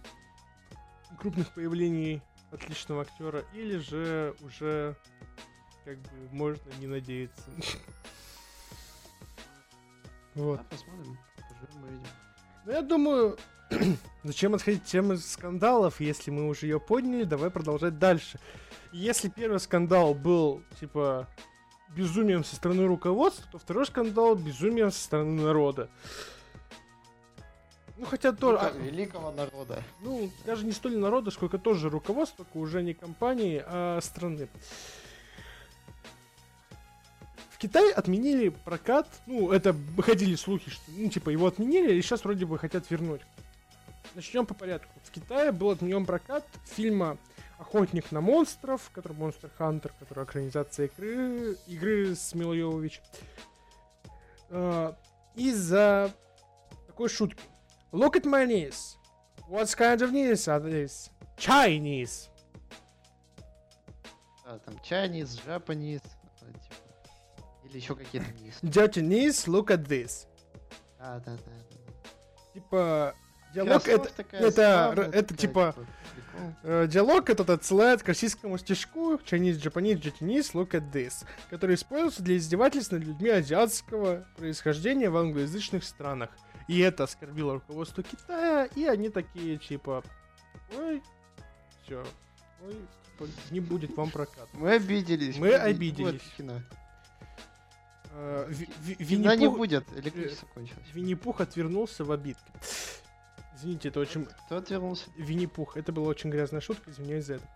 [1.19, 2.21] крупных появлений
[2.51, 4.95] отличного актера, или же уже
[5.85, 7.43] как бы можно не надеяться.
[10.35, 10.59] Вот.
[10.59, 11.17] А, посмотрим.
[11.35, 12.07] Поживем, увидим.
[12.65, 13.37] Ну, я думаю,
[14.23, 18.39] зачем отходить темы скандалов, если мы уже ее подняли, давай продолжать дальше.
[18.91, 21.27] Если первый скандал был, типа,
[21.95, 25.89] безумием со стороны руководства, то второй скандал безумием со стороны народа.
[27.97, 28.57] Ну, хотя тоже...
[28.57, 29.83] А, великого народа.
[30.01, 34.49] Ну, даже не столь народа, сколько тоже руководство, только уже не компании, а страны.
[37.63, 42.45] Китай отменили прокат, ну, это ходили слухи, что, ну, типа, его отменили, и сейчас вроде
[42.45, 43.21] бы хотят вернуть.
[44.15, 44.91] Начнем по порядку.
[45.01, 47.17] В Китае был отменен прокат фильма
[47.57, 52.91] Охотник на монстров, который Monster Hunter, который экранизация игры, игры с Милой.
[54.49, 54.93] Uh,
[55.35, 56.11] из-за
[56.87, 57.41] такой шутки.
[57.93, 58.97] Look at my knees.
[59.47, 61.09] What kind of knees are these?
[61.37, 62.27] Chinese.
[64.45, 66.03] А, там Chinese, Japanese.
[67.73, 68.59] Или еще какие-то низ.
[68.61, 70.27] Knees, look at this.
[70.99, 72.53] А, да, да, да.
[72.53, 73.15] Типа,
[73.51, 75.75] диалог это, это, это типа,
[76.61, 82.21] э, диалог этот отсылает к российскому стишку Chinese, Japanese, Japanese, look at this, который используется
[82.21, 86.29] для издевательств над людьми азиатского происхождения в англоязычных странах.
[86.67, 90.03] И это оскорбило руководство Китая, и они такие, типа,
[90.77, 91.01] ой,
[91.83, 92.05] все,
[92.63, 94.47] ой, типа, не будет вам прокат.
[94.53, 95.37] Мы обиделись.
[95.37, 96.21] Мы обиделись.
[98.13, 100.85] Винни не будет, электричество э, кончилось.
[100.93, 102.51] Винни-Пух отвернулся в обидке.
[103.55, 104.25] Извините, это очень...
[104.45, 105.09] Кто отвернулся?
[105.17, 105.77] Винни-Пух.
[105.77, 107.49] Это была очень грязная шутка, извиняюсь за это.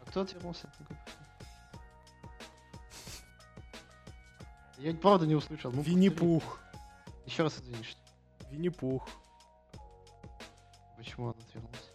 [0.00, 0.72] А кто отвернулся?
[4.78, 5.72] Я правда не услышал.
[5.72, 6.60] Ну, Винни-Пух.
[7.26, 7.96] Еще раз извинишь.
[8.50, 9.08] Винни-Пух.
[10.96, 11.90] Почему он отвернулся?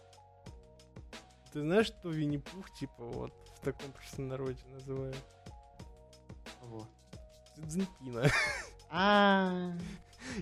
[1.52, 5.16] Ты знаешь, что Винни-Пух, типа, вот, в таком простонародье называют?
[6.60, 6.86] Кого?
[7.66, 8.30] Дзенпина.
[8.90, 9.72] А.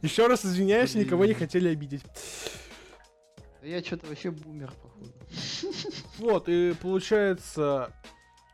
[0.02, 2.02] Еще раз извиняюсь, никого не хотели обидеть.
[3.62, 5.12] Я что-то вообще бумер, походу.
[6.18, 7.92] Вот, и получается,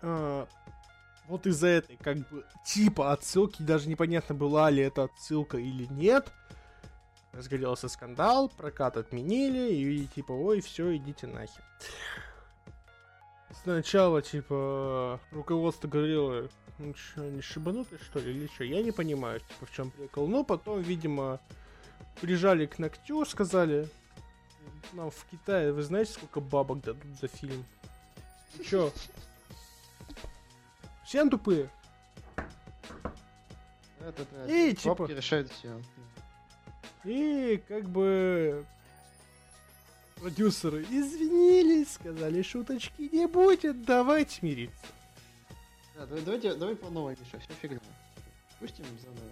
[0.01, 0.47] э,
[1.29, 6.33] вот из-за этой, как бы, типа отсылки, даже непонятно, была ли это отсылка или нет,
[7.33, 11.63] разгорелся скандал, прокат отменили, и типа, ой, все, идите нахер.
[13.63, 16.49] Сначала, типа, руководство говорило,
[16.97, 18.65] что, не шибанутый, что ли, или что?
[18.65, 20.27] Я не понимаю, типа, в чем прикол.
[20.29, 21.41] Но потом, видимо,
[22.21, 23.89] прижали к ногтю, сказали,
[24.93, 27.65] нам в Китае, вы знаете, сколько бабок дадут за фильм?
[28.65, 28.93] Чё?
[31.05, 31.71] Всем тупые?
[34.01, 35.81] Это, да, И, бабки типа- решают все.
[37.05, 38.65] И как бы
[40.17, 44.87] продюсеры извинились, сказали, шуточки не будет, давайте мириться.
[46.03, 47.79] Да, давай, давайте, давай по новой, Миша, все фигня.
[48.59, 49.31] Пустим заново.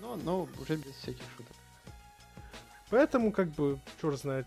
[0.00, 1.56] Но, но уже без всяких шуток.
[2.90, 4.46] Поэтому, как бы, черт знает,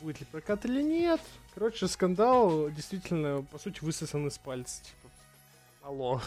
[0.00, 1.20] будет ли прокат или нет.
[1.54, 4.82] Короче, скандал действительно, по сути, высосан из пальца.
[4.82, 5.08] Типа,
[5.82, 6.20] алло.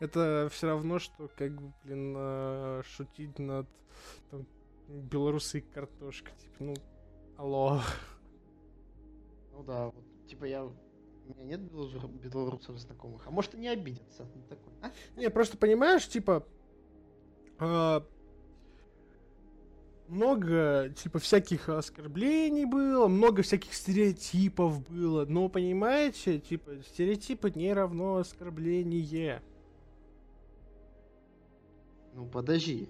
[0.00, 3.68] Это все равно, что, как бы, блин, э, шутить над
[4.32, 4.44] там,
[4.88, 6.32] белорусой картошкой.
[6.40, 6.74] Типа, ну,
[7.36, 7.80] алло.
[9.52, 10.68] Ну да, вот, типа я...
[11.26, 13.26] У меня нет белорусов, знакомых.
[13.26, 14.26] А может и не обидятся.
[14.34, 14.92] Ну, такой, а?
[15.18, 16.44] Не, просто понимаешь, типа,
[17.58, 18.04] а,
[20.08, 28.16] много, типа, всяких оскорблений было, много всяких стереотипов было, но, понимаете, типа, стереотипы не равно
[28.16, 29.42] оскорбление.
[32.14, 32.88] Ну подожди.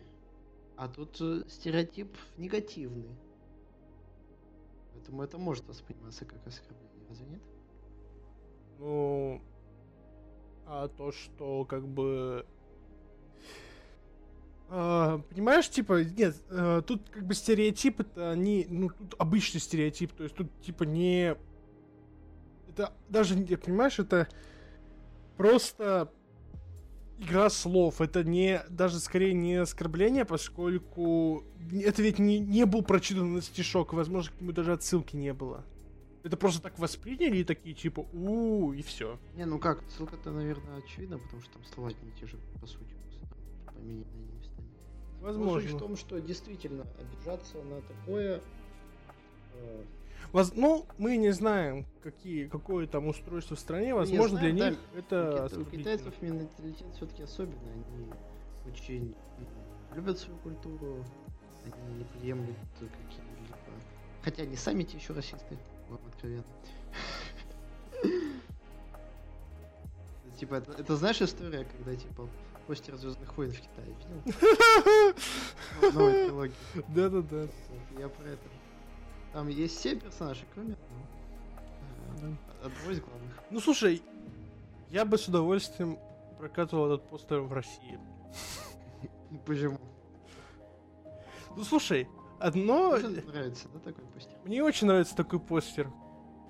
[0.76, 3.16] А тут э, стереотип негативный.
[4.92, 7.42] Поэтому это может восприниматься как оскорбление, разве нет?
[8.78, 9.40] Ну,
[10.66, 12.46] а то, что, как бы...
[14.68, 20.12] а, понимаешь, типа, нет, э, тут как бы стереотип это они, ну, тут обычный стереотип,
[20.12, 21.36] то есть тут типа не...
[22.70, 24.28] Это даже, понимаешь, это
[25.36, 26.10] просто
[27.18, 33.40] игра слов, это не, даже скорее не оскорбление, поскольку это ведь не, не был прочитан
[33.42, 35.64] стишок, и, возможно, к нему даже отсылки не было.
[36.24, 39.18] Это просто так восприняли и такие типа у и все.
[39.34, 42.94] Не, ну как, ссылка-то, наверное, очевидна, потому что там слова не те же, по сути,
[43.66, 44.04] поменены
[44.38, 44.68] местами.
[44.68, 45.78] Но Суть в Возможно.
[45.78, 48.40] том, что действительно обижаться на такое...
[49.54, 49.84] э,
[50.32, 53.94] Воз- Ну, мы не знаем, какие, какое там устройство в стране.
[53.94, 57.72] Возможно, знаем, для да, них у, это кита- у китайцев менталитет все-таки особенный.
[57.94, 58.12] Они
[58.70, 59.14] очень
[59.94, 61.04] любят свою культуру,
[61.64, 63.56] они не приемлют какие-либо...
[64.22, 65.58] Хотя они сами те еще расисты,
[65.92, 66.44] вам откровенно.
[70.38, 72.28] Типа, это, это знаешь история, когда типа
[72.66, 73.94] постер Звездных войн в Китае
[75.82, 75.92] видел?
[76.26, 76.54] Трилогии.
[76.88, 77.46] Да-да-да.
[77.98, 78.42] Я про это.
[79.32, 82.36] Там есть семь персонажей, кроме одного.
[82.62, 83.38] Э, Одного из главных.
[83.50, 84.02] Ну, слушай,
[84.90, 85.98] я бы с удовольствием
[86.38, 87.98] прокатывал этот постер в России.
[89.46, 89.78] Почему?
[91.56, 92.08] Ну, слушай,
[92.42, 92.96] одно...
[92.98, 94.38] Мне нравится, да, такой постер?
[94.44, 95.90] Мне очень нравится такой постер.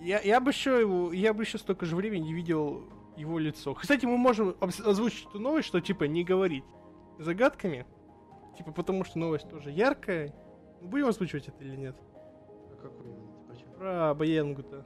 [0.00, 2.84] Я, я бы еще его, я бы еще столько же времени не видел
[3.16, 3.74] его лицо.
[3.74, 6.64] Кстати, мы можем озвучить эту новость, что типа не говорить
[7.18, 7.86] загадками.
[8.56, 10.34] Типа потому что новость тоже яркая.
[10.80, 11.96] Мы Будем озвучивать это или нет?
[12.82, 13.66] А чё?
[13.78, 14.84] Про Баянгута.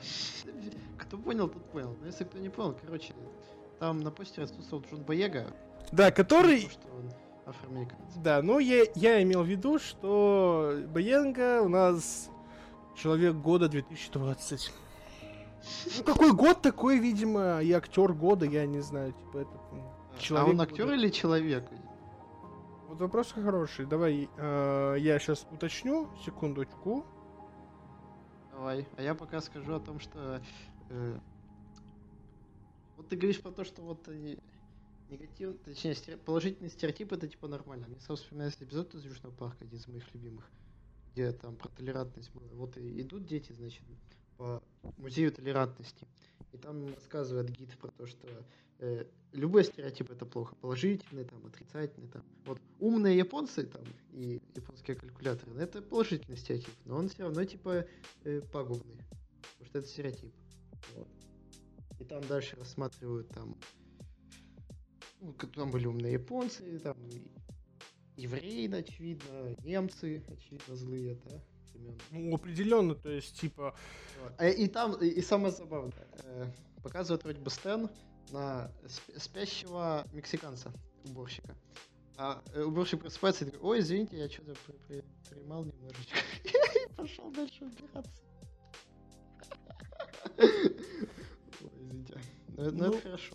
[0.98, 1.96] Кто понял, тот понял.
[2.00, 3.14] Но если кто не понял, короче,
[3.78, 5.46] там на постере отсутствовал Джон Боега,
[5.92, 6.62] Да, который...
[6.62, 7.12] потому что он
[7.46, 8.14] афроамериканец.
[8.16, 12.30] Да, но я, я имел в виду, что Баянга у нас
[12.96, 14.72] человек года 2020.
[15.96, 19.50] Ну, какой год такой, видимо, и актер года, я не знаю, типа это...
[19.50, 20.96] а человек он актер года.
[20.96, 21.64] или человек?
[22.88, 23.86] Вот вопрос хороший.
[23.86, 27.04] Давай э, я сейчас уточню, секундочку.
[28.52, 28.86] Давай.
[28.96, 30.40] А я пока скажу о том, что...
[30.90, 31.18] э,
[32.96, 34.38] вот ты говоришь про то, что вот они...
[35.08, 37.86] Негатив, точнее, стере- положительный стереотип это типа нормально.
[37.88, 40.50] Мне сразу вспоминается эпизод из Южного парка, один из моих любимых,
[41.12, 42.46] где там про толерантность было.
[42.54, 43.82] Вот и идут дети, значит,
[44.36, 44.62] по
[44.96, 46.06] музею толерантности.
[46.52, 48.28] И там рассказывает гид про то, что
[48.78, 50.54] э, любой стереотип это плохо.
[50.56, 52.22] Положительный, там, отрицательный, там.
[52.46, 57.44] Вот умные японцы там и японские калькуляторы, ну, это положительный стереотип, но он все равно
[57.44, 57.86] типа
[58.24, 58.96] э, пагубный.
[59.58, 60.32] Потому что это стереотип.
[60.94, 61.08] Вот.
[61.98, 63.56] И там дальше рассматривают там
[65.54, 66.96] там были умные японцы, там
[68.16, 71.40] евреи, очевидно, немцы, очевидно, злые, да,
[71.72, 71.98] времен.
[72.10, 73.74] Ну, определенно, то есть, типа.
[74.38, 76.46] А, И там, и, самое забавное, э,
[76.82, 77.90] показывают вроде бы сцену
[78.30, 80.72] на сп- спящего мексиканца,
[81.04, 81.56] уборщика.
[82.16, 86.16] А э, уборщик просыпается и такой, ой, извините, я что-то при- при- примал немножечко.
[86.44, 88.22] И пошел дальше убираться.
[90.38, 92.18] Ой, извините.
[92.56, 93.34] Но Ну, это хорошо.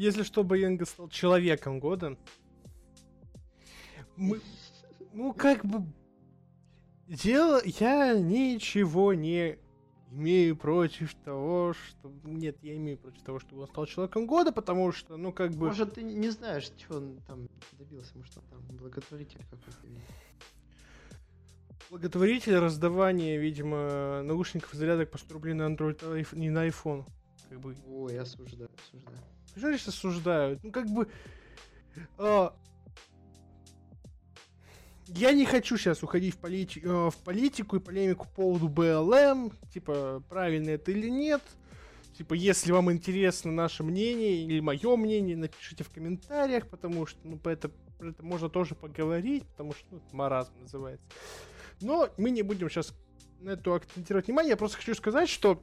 [0.00, 2.16] Если что, Баянга стал человеком года.
[4.16, 4.40] Мы,
[5.12, 5.84] ну, как бы...
[7.06, 7.60] Дело...
[7.64, 9.58] Я ничего не
[10.10, 12.10] имею против того, что...
[12.24, 15.66] Нет, я имею против того, чтобы он стал человеком года, потому что, ну, как бы...
[15.66, 19.86] Может, ты не знаешь, чего он там добился, может, он там благотворитель какой-то.
[21.90, 27.04] Благотворитель раздавание, видимо, наушников и зарядок по 100 рублей на Android, не на iPhone.
[27.50, 27.74] Как бы...
[27.88, 29.18] Ой, осуждаю, осуждаю.
[29.56, 30.62] Что здесь осуждают?
[30.62, 31.08] Ну, как бы...
[32.16, 32.56] А,
[35.08, 39.50] я не хочу сейчас уходить в, полити э, в политику и полемику по поводу БЛМ,
[39.74, 41.42] типа, правильно это или нет.
[42.16, 47.36] Типа, если вам интересно наше мнение или мое мнение, напишите в комментариях, потому что, ну,
[47.36, 51.04] по это, про это можно тоже поговорить, потому что, ну, маразм называется.
[51.80, 52.94] Но мы не будем сейчас
[53.40, 55.60] на это акцентировать внимание, я просто хочу сказать, что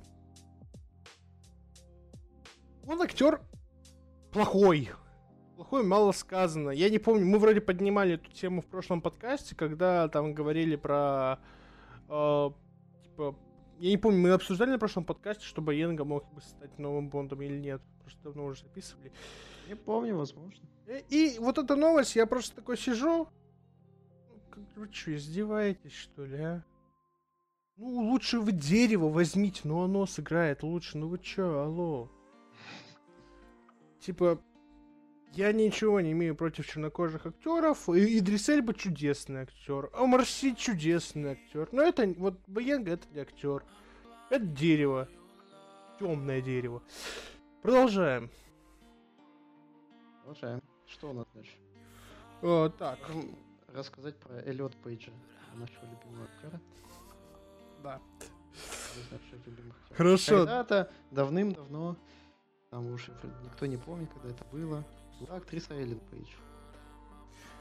[2.88, 3.42] он актер
[4.32, 4.90] плохой
[5.58, 6.70] плохое мало сказано.
[6.70, 11.40] Я не помню, мы вроде поднимали эту тему в прошлом подкасте, когда там говорили про...
[12.08, 12.52] Э,
[13.04, 13.36] типа,
[13.80, 17.42] я не помню, мы обсуждали на прошлом подкасте, что Боенга мог бы стать новым Бондом
[17.42, 17.82] или нет.
[18.04, 19.12] Просто давно уже записывали.
[19.68, 20.64] Не помню, возможно.
[20.86, 23.28] И, э, и вот эта новость, я просто такой сижу.
[24.56, 26.64] Ну, вы что, издеваетесь, что ли, а?
[27.78, 30.98] Ну, лучше вы дерево возьмите, но оно сыграет лучше.
[30.98, 32.10] Ну вы чё, алло?
[34.00, 34.42] Типа,
[35.34, 37.90] я ничего не имею против чернокожих актеров.
[37.90, 39.90] И Идрис Эльба чудесный актер.
[39.94, 41.70] А Марси чудесный актер.
[41.72, 43.64] Но это вот Баянга это не актер.
[44.30, 45.08] Это дерево.
[46.00, 46.82] Темное дерево.
[47.62, 48.30] Продолжаем.
[50.24, 50.62] Продолжаем.
[50.88, 51.58] Что у нас дальше?
[52.42, 53.00] О, так.
[53.74, 55.12] Рассказать про Эллиот Пейджа,
[55.56, 56.62] нашего любимого актера.
[57.84, 58.02] Да.
[59.92, 60.38] Хорошо.
[60.40, 61.98] Когда-то, давным-давно,
[62.70, 63.12] там уже
[63.44, 64.84] никто не помнит, когда это было,
[65.20, 66.30] была актриса Эллен Пейдж.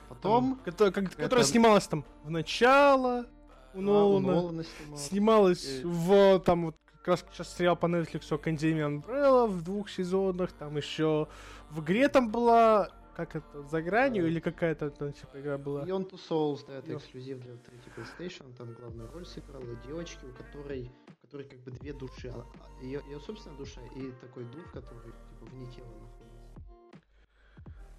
[0.09, 0.61] Потом...
[0.64, 0.92] Это...
[0.92, 3.27] которая снималась там в начало
[3.75, 4.16] у Нолана.
[4.16, 5.07] У Нолана снималась.
[5.07, 10.53] снималась в там вот как раз сейчас сериал по Netflix Академия Umbrella в двух сезонах,
[10.53, 11.29] там еще
[11.71, 14.29] в игре там была как это, за гранью да.
[14.29, 15.85] или какая-то там типа игра была?
[15.85, 20.33] Beyond Two Souls, да, это эксклюзив для третьей PlayStation, там главную роль сыграла девочки, у
[20.33, 20.90] которой,
[21.37, 22.33] которой как бы две души,
[22.81, 26.46] ее, ее собственная душа и такой дух, который типа вне тела находится.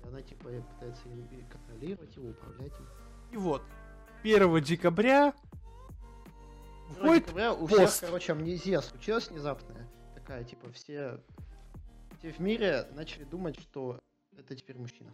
[0.03, 1.03] Она типа пытается
[1.51, 2.87] контролировать его, управлять им.
[3.31, 3.61] И вот,
[4.23, 5.33] 1 декабря
[6.89, 7.93] выходит декабря у пост.
[7.93, 9.87] всех, короче, амнезия случилась внезапная.
[10.15, 11.21] Такая, типа, все,
[12.17, 13.99] все в мире начали думать, что
[14.37, 15.11] это теперь мужчина.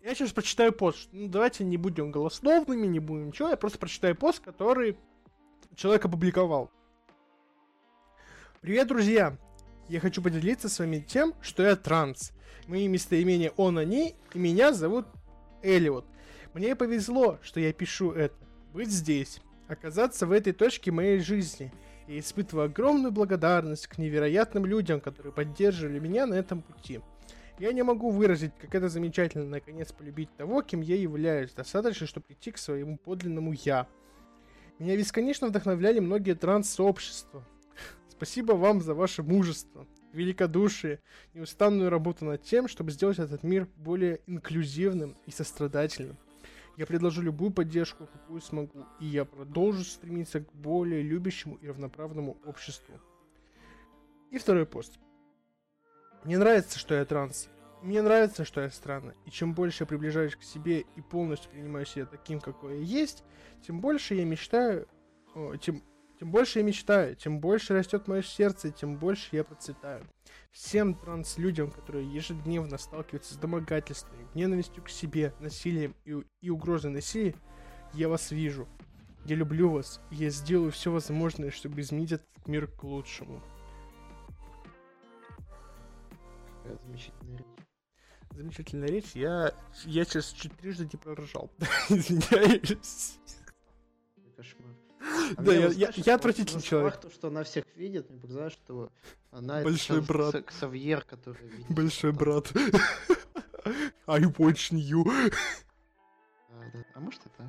[0.00, 1.08] Я сейчас прочитаю пост.
[1.12, 3.48] Ну, давайте не будем голословными, не будем ничего.
[3.48, 4.98] Я просто прочитаю пост, который
[5.74, 6.70] человек опубликовал.
[8.60, 9.36] Привет, друзья!
[9.88, 12.32] Я хочу поделиться с вами тем, что я транс.
[12.66, 15.06] Мои местоимения он, они, и меня зовут
[15.62, 16.06] Элиот.
[16.54, 18.36] Мне повезло, что я пишу это.
[18.72, 21.72] Быть здесь, оказаться в этой точке моей жизни.
[22.08, 27.00] Я испытываю огромную благодарность к невероятным людям, которые поддерживали меня на этом пути.
[27.58, 32.26] Я не могу выразить, как это замечательно наконец полюбить того, кем я являюсь, достаточно, чтобы
[32.26, 33.86] прийти к своему подлинному «я».
[34.78, 37.44] Меня бесконечно вдохновляли многие транс-сообщества.
[38.08, 41.00] Спасибо вам за ваше мужество великодушие,
[41.34, 46.16] неустанную работу над тем, чтобы сделать этот мир более инклюзивным и сострадательным.
[46.76, 52.36] Я предложу любую поддержку, какую смогу, и я продолжу стремиться к более любящему и равноправному
[52.44, 52.94] обществу.
[54.30, 54.98] И второй пост.
[56.24, 57.48] Мне нравится, что я транс.
[57.84, 59.12] Мне нравится, что я странно.
[59.26, 63.24] И чем больше приближаюсь к себе и полностью принимаю себя таким, какой я есть,
[63.60, 64.88] тем больше я мечтаю,
[65.34, 65.82] о, тем
[66.18, 70.02] тем больше я мечтаю, тем больше растет мое сердце, тем больше я процветаю.
[70.50, 77.34] Всем транс-людям, которые ежедневно сталкиваются с домогательствами, ненавистью к себе, насилием и, и угрозой насилия,
[77.92, 78.66] я вас вижу.
[79.26, 83.42] Я люблю вас, и я сделаю все возможное, чтобы изменить этот мир к лучшему.
[86.64, 87.53] Замечательная.
[88.34, 89.12] Замечательная речь.
[89.14, 91.50] Я, я сейчас чуть трижды не проржал.
[91.88, 93.18] Извиняюсь.
[94.36, 94.74] Кошмар.
[95.36, 97.00] А да, я, я, я отвратительный человек.
[97.00, 98.90] То, что она всех видит, мне показалось, что
[99.30, 100.44] она Большой это брат.
[100.46, 101.70] Ксавьер, который видит.
[101.70, 102.50] Большой брат.
[104.06, 105.04] I watch you.
[106.50, 106.84] А, да.
[106.94, 107.46] а может и так.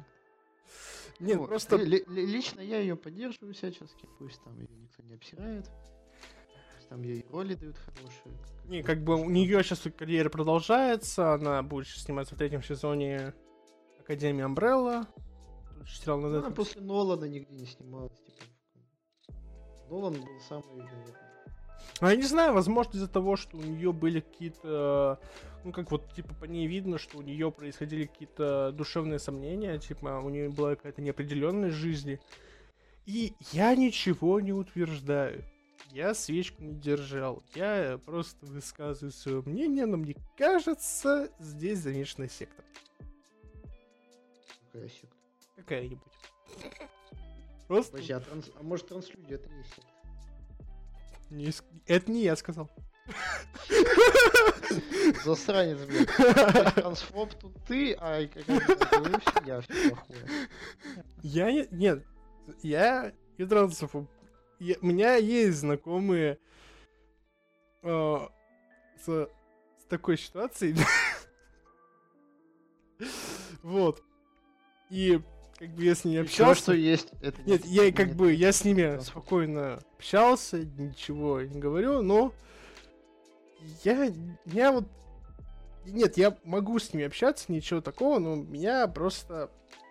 [1.19, 1.77] Нет, ну, просто...
[1.77, 5.65] лично я ее поддерживаю всячески, пусть там ее никто не обсирает.
[6.89, 8.35] Там ей роли дают хорошие.
[8.65, 13.33] Не, как бы у нее сейчас карьера продолжается, она будет сниматься в третьем сезоне
[13.99, 15.07] Академии Umbrella
[15.87, 16.39] сериал на Netflix.
[16.39, 18.17] Она после Нолана нигде не снималась.
[18.19, 18.43] Типа.
[19.89, 21.25] Нолан был самый, наверное.
[22.01, 25.19] Ну, я не знаю, возможно, из-за того, что у нее были какие-то,
[25.63, 30.21] ну, как вот, типа, по ней видно, что у нее происходили какие-то душевные сомнения, типа,
[30.23, 32.19] у нее была какая-то неопределенность жизни.
[33.05, 35.43] И я ничего не утверждаю.
[35.91, 37.43] Я свечку не держал.
[37.53, 42.65] Я просто высказываю свое мнение, но мне кажется, здесь замешанный сектор.
[44.71, 45.15] Какая секта?
[45.55, 46.13] Какая-нибудь.
[47.67, 47.93] Просто...
[47.93, 48.51] Подожди, а, транс...
[48.59, 49.81] а может транслюди это не секта?
[51.29, 51.51] Не...
[51.87, 52.69] Это не я сказал.
[55.23, 56.75] Засранец, блядь.
[56.75, 58.19] Трансфоб тут ты, а
[59.45, 60.49] я все плохое.
[61.21, 61.67] Я не...
[61.71, 62.05] Нет,
[62.61, 64.07] я не трансфоб.
[64.59, 64.75] Я...
[64.81, 66.39] У меня есть знакомые
[67.83, 68.17] э,
[69.03, 69.07] с...
[69.07, 70.75] с такой ситуацией.
[73.63, 74.03] вот.
[74.89, 75.19] И
[75.57, 76.53] как бы я с ними общался.
[76.53, 81.59] Все, что есть, это Нет, я как бы, я с ними спокойно общался, ничего не
[81.59, 82.33] говорю, но
[83.83, 84.11] я,
[84.45, 84.85] я вот,
[85.85, 89.49] нет, я могу с ними общаться, ничего такого, но меня просто,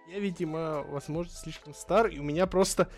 [0.09, 2.90] я, видимо, возможно, слишком стар, и у меня просто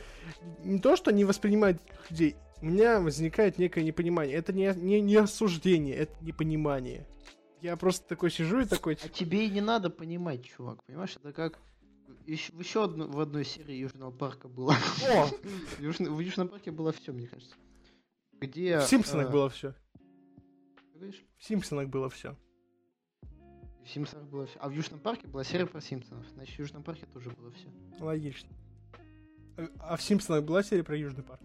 [0.64, 1.80] не то, что не воспринимать
[2.10, 4.36] людей, у меня возникает некое непонимание.
[4.36, 7.06] Это не, не, не осуждение, это непонимание.
[7.60, 8.98] Я просто такой сижу и такой...
[9.02, 11.16] А тебе и не надо понимать, чувак, понимаешь?
[11.16, 11.58] Это как
[12.26, 14.74] еще, в еще одну, в одной серии Южного парка было.
[15.08, 15.26] О!
[15.78, 17.54] в, Южном, в Южном парке было все, мне кажется.
[18.32, 18.80] Где...
[18.80, 19.30] В Симпсонах а...
[19.30, 19.74] было все.
[20.94, 22.36] В Симпсонах было все.
[23.86, 24.58] В Симпсонах было все.
[24.58, 26.26] А в Южном парке была серия про Симпсонов.
[26.34, 27.68] Значит, в Южном парке тоже было все.
[28.00, 28.50] Логично.
[29.78, 31.40] А в Симпсонах была серия про Южный парк?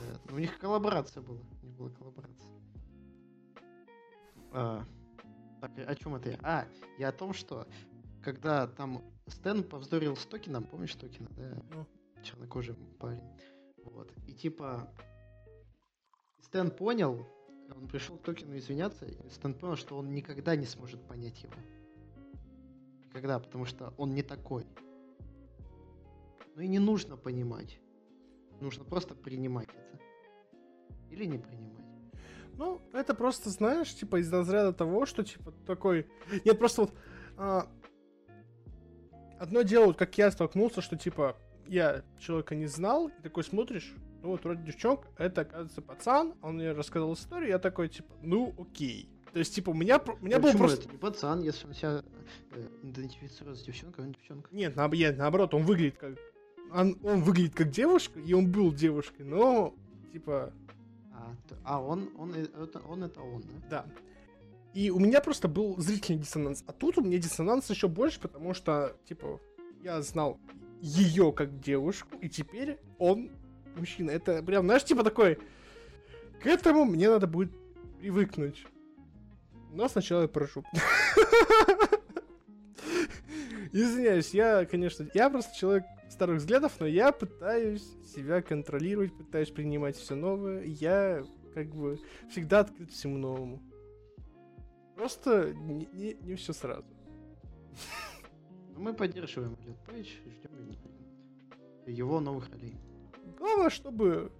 [0.00, 1.42] Нет, у них коллаборация была.
[1.62, 2.50] У них была коллаборация.
[4.52, 4.84] А,
[5.60, 6.38] так, о чем это я?
[6.42, 6.66] А,
[6.98, 7.68] я о том, что
[8.22, 11.62] когда там Стэн повздорил с Токином, помнишь Токина, да?
[11.74, 11.86] Ну.
[12.22, 13.20] Чернокожий парень.
[13.84, 14.10] Вот.
[14.26, 14.88] И типа
[16.40, 17.28] Стэн понял,
[17.76, 21.52] он пришел к Токину извиняться, и Стэн понял, что он никогда не сможет понять его.
[23.04, 24.66] Никогда, потому что он не такой.
[26.54, 27.78] Ну и не нужно понимать.
[28.60, 30.00] Нужно просто принимать это.
[31.10, 31.84] Или не принимать.
[32.54, 36.06] Ну, это просто, знаешь, типа из разряда того, что типа такой...
[36.44, 36.94] Нет, просто вот...
[37.36, 37.68] А...
[39.38, 43.94] Одно дело, вот как я столкнулся, что типа я человека не знал, и такой смотришь,
[44.22, 48.54] ну вот вроде девчонка, это оказывается пацан, он мне рассказал историю, я такой типа, ну
[48.58, 49.08] окей.
[49.32, 50.82] То есть, типа, у меня, у меня был просто...
[50.82, 52.04] это не пацан, если он себя
[52.50, 54.48] э, идентифицирует с девчонкой, он девчонка?
[54.52, 56.18] Нет, на, нет, наоборот, он выглядит как...
[56.70, 59.74] Он, он выглядит как девушка, и он был девушкой, но,
[60.12, 60.52] типа...
[61.14, 63.84] А, то, а он, он, это, он это он, да?
[63.84, 63.86] Да.
[64.74, 66.64] И у меня просто был зрительный диссонанс.
[66.66, 69.40] А тут у меня диссонанс еще больше, потому что, типа,
[69.82, 70.38] я знал
[70.80, 73.30] ее как девушку, и теперь он
[73.76, 74.10] мужчина.
[74.10, 75.38] Это прям, знаешь, типа такой...
[76.42, 77.52] К этому мне надо будет
[78.00, 78.66] привыкнуть.
[79.72, 80.64] Но сначала я прошу.
[83.72, 89.96] Извиняюсь, я, конечно, я просто человек старых взглядов, но я пытаюсь себя контролировать, пытаюсь принимать
[89.96, 90.64] все новое.
[90.64, 91.98] Я как бы
[92.30, 93.62] всегда открыт всему новому.
[94.94, 96.84] Просто не, не, не все сразу.
[98.76, 100.76] Мы поддерживаем Эллиот Пейдж, ждем
[101.86, 102.76] его новых ролей.
[103.36, 104.32] Главное, чтобы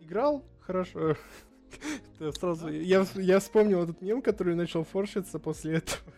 [0.00, 1.16] играл хорошо.
[2.38, 6.12] Сразу я, я вспомнил этот мем, который начал форшиться после этого.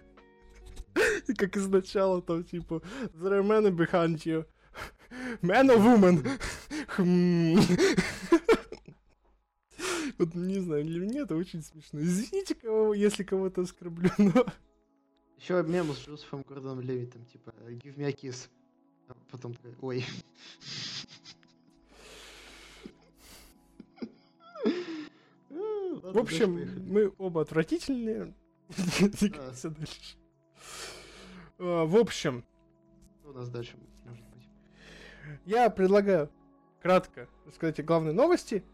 [1.27, 2.83] И как изначало там типа
[3.15, 4.47] There are men behind you.
[5.43, 6.27] Man or woman?
[6.97, 7.59] Хм.
[10.19, 12.01] Вот не знаю, для меня это очень смешно.
[12.01, 14.47] Извините, кого, если кого-то оскорблю, но...
[15.39, 18.49] Еще мем с Джозефом Гордоном Левитом, типа, give me a kiss.
[19.07, 20.05] А потом такой, ой.
[26.13, 28.35] В общем, мы оба отвратительные.
[29.01, 30.17] Двигаемся дальше.
[31.59, 32.45] А, в общем.
[33.21, 34.49] Что у нас дальше может быть?
[35.45, 36.31] Я предлагаю
[36.81, 38.65] кратко рассказать о главной новости.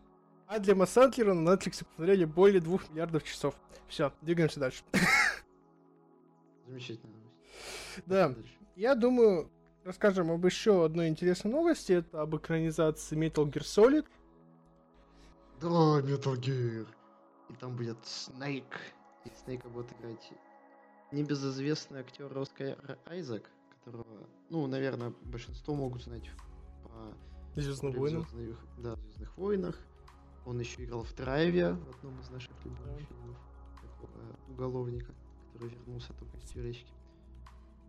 [0.46, 3.54] А для Массантлера на Netflix посмотрели более двух миллиардов часов.
[3.88, 4.82] Все, двигаемся дальше.
[6.66, 8.04] Замечательная новость.
[8.06, 8.34] Да,
[8.76, 9.50] я думаю,
[9.84, 11.92] расскажем об еще одной интересной новости.
[11.92, 14.06] Это об экранизации Metal Gear Solid.
[15.60, 16.86] Да, Metal Gear.
[17.48, 18.64] И там будет Снейк.
[19.24, 20.32] И Снейка будет играть
[21.12, 26.30] небезызвестный актер Оскар Айзек, которого, ну, наверное, большинство могут знать
[26.82, 28.26] по Звездным войнам.
[28.78, 29.78] Да, Звездных войнах.
[30.46, 33.04] Он еще играл в Драйве, в одном из наших любимых да.
[33.06, 33.38] фильмов,
[33.80, 35.14] такого уголовника,
[35.52, 36.92] который вернулся только из тюрячки.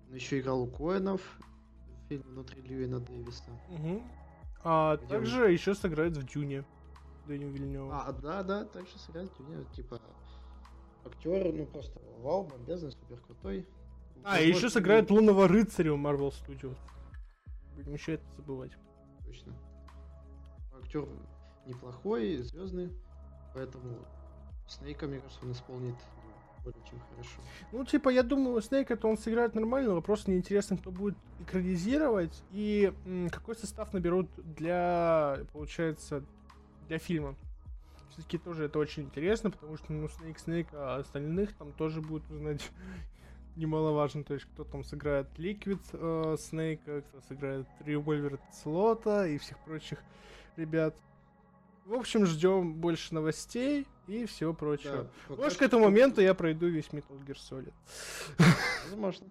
[0.07, 3.43] Он еще играл у Коэнов в фильме «Внутри Льюина Дэвиса».
[3.69, 4.03] Угу.
[4.63, 5.51] А Где также он...
[5.51, 6.63] еще сыграет в Дюне.
[7.27, 8.03] Дэнни Вильнева.
[8.05, 9.99] А, да, да, также сыграть Дюня, типа,
[11.05, 13.65] актер, ну просто вау, бомбезный, супер крутой.
[14.23, 16.77] А, и еще сыграет лунного рыцаря у Marvel Studios.
[17.75, 18.71] Будем еще это забывать.
[19.25, 19.53] Точно.
[20.79, 21.07] Актер
[21.65, 22.91] неплохой, звездный,
[23.53, 23.97] поэтому
[24.67, 25.95] Снейка, мне кажется, он исполнит
[26.63, 27.41] более чем хорошо.
[27.71, 32.91] Ну, типа, я думаю, Снейк это он сыграет нормально, вопрос неинтересно, кто будет экранизировать и
[33.05, 36.23] м, какой состав наберут для, получается,
[36.87, 37.35] для фильма.
[38.09, 42.29] Все-таки тоже это очень интересно, потому что, ну, Снейк Снейк, а остальных там тоже будет
[42.31, 42.61] узнать
[43.55, 49.57] немаловажно, то есть кто там сыграет Ликвид э, Снейка, кто сыграет Револьвер Слота и всех
[49.65, 49.99] прочих
[50.55, 50.95] ребят.
[51.85, 55.07] В общем, ждем больше новостей и всего прочего.
[55.29, 57.73] Да, Может, к этому тут- моменту я пройду весь Metal Gear Solid.
[58.89, 59.27] Возможно.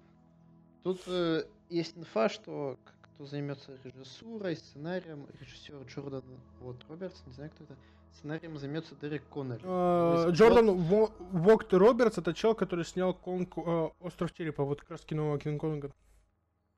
[0.83, 2.79] Тут э, есть инфа, что
[3.15, 6.25] кто займется режиссурой, сценарием, режиссер Джордан
[6.61, 7.77] вот, Робертс, не знаю кто это,
[8.13, 13.91] сценарием займется Дерек То есть Джордан Во- Вогт Робертс это чел, который снял Конг, э,
[14.01, 15.93] Остров Черепа, вот как раз кино Кинг-Конга.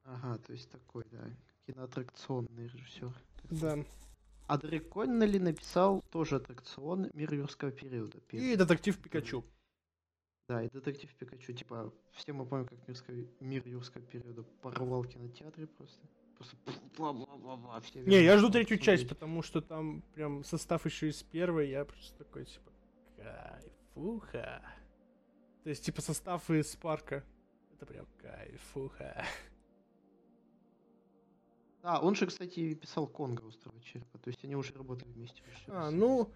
[0.05, 1.25] Ага, то есть такой, да,
[1.67, 3.13] киноаттракционный режиссер.
[3.51, 3.79] Да.
[4.47, 8.21] А Дерек Коннелли написал тоже аттракцион «Мир юрского периода».
[8.29, 8.53] первый.
[8.53, 9.45] И детектив Пикачу.
[10.49, 12.79] Да, и детектив Пикачу, типа, все мы помним, как
[13.41, 15.99] мир юрского периода порвал в кинотеатре просто.
[16.97, 17.83] Бла-бла-бла-бла.
[17.95, 22.17] Не, я жду третью часть, потому что там прям состав еще из первой, я просто
[22.19, 22.73] такой, типа,
[23.17, 24.63] кайфуха.
[25.63, 27.25] То есть, типа, состав из парка.
[27.75, 29.25] Это прям кайфуха.
[31.83, 35.43] А, он же, кстати, писал Конга острова черепа, то есть они уже работали вместе.
[35.69, 36.33] А, ну...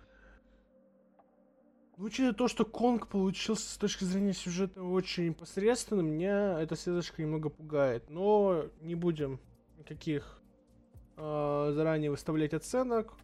[1.97, 7.21] Ну, учитывая то, что Конг получился с точки зрения сюжета очень посредственным, меня эта связочка
[7.21, 8.09] немного пугает.
[8.09, 9.39] Но не будем
[9.81, 10.41] никаких
[11.16, 13.14] а, заранее выставлять оценок.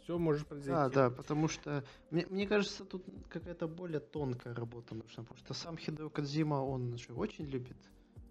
[0.00, 0.72] Все может произойти.
[0.72, 5.54] Да, да, потому что мне, мне кажется, тут какая-то более тонкая работа нужна, потому что
[5.54, 7.76] сам Хидео Кадзима, он же очень любит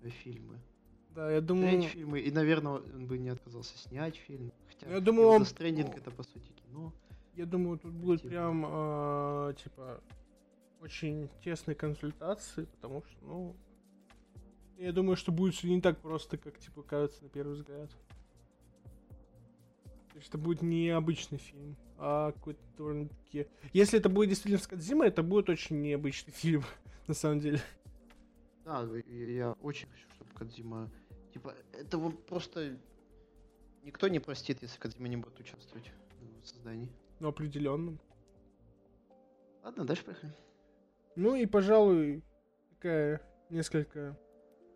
[0.01, 0.59] э, фильмы.
[1.15, 1.69] Да, я думаю...
[1.71, 4.51] Смотреть фильмы, и, наверное, он бы не отказался снять фильм.
[4.67, 6.93] Хотя Я думаю, он- Stranding это, по сути, кино.
[7.35, 8.29] Я думаю, тут будет Типа.
[8.29, 10.01] прям, а, типа,
[10.81, 13.55] очень тесные консультации, потому что, ну,
[14.81, 17.89] я думаю, что будет всё не так просто, как, типа, кажется на первый взгляд.
[20.11, 23.47] То есть это будет не обычный фильм, а какой-то довольно-таки...
[23.73, 26.63] Если это будет действительно с Кодзимой, это будет очень необычный фильм,
[27.07, 27.61] на самом деле.
[28.65, 30.89] Да, я очень хочу, чтобы Кадзима...
[31.31, 32.77] Типа, это вот просто...
[33.83, 35.91] Никто не простит, если Кадзима не будет участвовать
[36.43, 36.89] в создании.
[37.19, 37.97] Но определенно.
[39.63, 40.33] Ладно, дальше поехали.
[41.15, 42.23] Ну и, пожалуй,
[42.69, 44.17] такая несколько...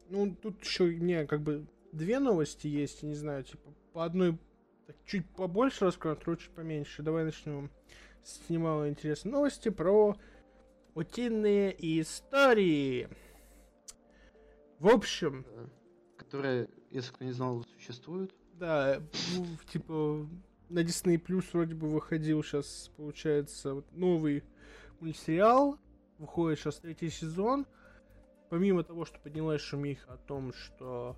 [0.10, 4.38] Ну, тут еще у меня как бы две новости есть, не знаю, типа, по одной
[4.86, 7.02] так, чуть побольше раскроем, вторую чуть поменьше.
[7.02, 7.72] Давай начнем
[8.24, 10.16] с немало интересной новости про
[10.94, 13.10] утиные истории.
[14.80, 15.68] В общем, Э,
[16.18, 18.34] Которая, если кто не знал, существует.
[18.54, 19.02] да,
[19.36, 20.28] ну, типа,
[20.70, 24.44] на Disney Plus вроде бы выходил сейчас, получается, вот новый
[25.00, 25.78] мультсериал.
[26.18, 27.66] Выходит сейчас третий сезон.
[28.50, 31.16] Помимо того, что поднялась шумиха о том, что,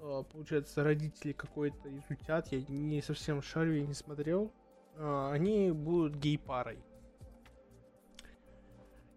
[0.00, 4.52] э, получается, родители какой-то из утят, я не совсем шарю, я не смотрел,
[4.94, 6.78] э, они будут гей-парой.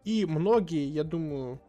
[0.03, 1.61] И многие, я думаю,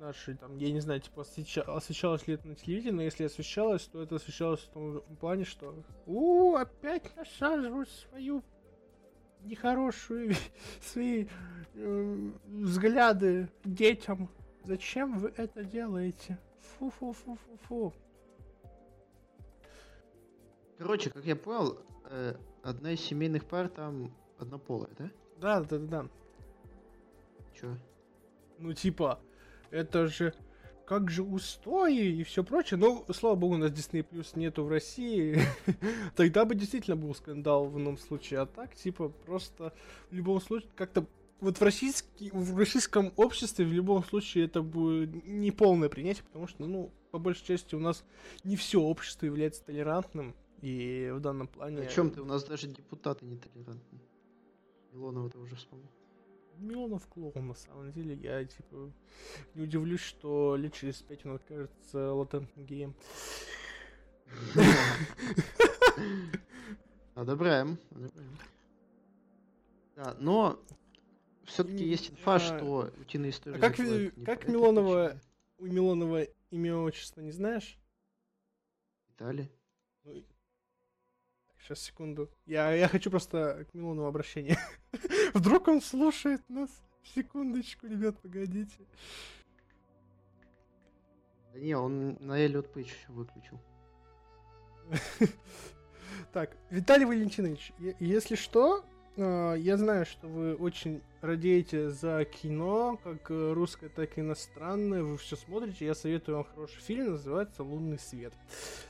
[0.00, 3.82] наши, там, я не знаю, типа, освеща- освещалось ли это на телевидении, но если освещалось,
[3.82, 5.74] то это освещалось в том плане, что
[6.06, 8.42] у опять насаживают свою
[9.42, 10.34] нехорошую,
[10.80, 11.26] свои
[11.74, 14.28] э, взгляды детям.
[14.64, 16.38] Зачем вы это делаете?
[16.78, 17.92] Фу-фу-фу-фу-фу.
[20.78, 25.10] Короче, как я понял, э, одна из семейных пар там однополая, да?
[25.38, 26.08] Да, да, да, да.
[27.54, 27.76] Чё?
[28.58, 29.20] Ну, типа,
[29.70, 30.32] это же
[30.86, 32.78] как же устои и все прочее.
[32.78, 35.38] Ну, слава богу, у нас Disney Plus нету в России.
[36.16, 38.40] Тогда бы действительно был скандал в ином случае.
[38.40, 39.72] А так, типа, просто
[40.10, 41.06] в любом случае, как-то
[41.44, 46.46] вот в, российский, в российском обществе в любом случае это будет не полное принятие, потому
[46.46, 48.04] что, ну, по большей части у нас
[48.44, 50.34] не все общество является толерантным.
[50.62, 51.82] И в данном плане...
[51.82, 52.22] О чем ты?
[52.22, 54.00] У нас даже депутаты нетолерантны.
[54.92, 55.90] Милонова ты уже вспомнил.
[56.56, 58.14] Миллионов клоун, на самом деле.
[58.14, 58.90] Я, типа,
[59.54, 62.94] не удивлюсь, что лет через пять он окажется латентным геем.
[67.14, 67.78] Одобряем.
[67.90, 68.38] одобряем.
[69.96, 70.58] Да, но
[71.46, 73.56] все-таки есть инфа, а, что утиные истории.
[73.56, 73.76] А как,
[74.24, 75.18] как Милонова,
[75.58, 77.78] у Милонова имя отчество не знаешь?
[79.08, 79.50] Виталий.
[81.60, 82.30] Сейчас, секунду.
[82.44, 84.58] Я, я хочу просто к Милонову обращение.
[85.34, 86.70] Вдруг он слушает нас?
[87.14, 88.76] Секундочку, ребят, погодите.
[91.54, 93.60] Да не, он на Эллиот Пейдж выключил.
[96.32, 98.84] Так, Виталий Валентинович, если что,
[99.16, 105.02] я знаю, что вы очень радеете за кино, как русское, так и иностранное.
[105.02, 105.86] Вы все смотрите.
[105.86, 108.32] Я советую вам хороший фильм, называется «Лунный свет».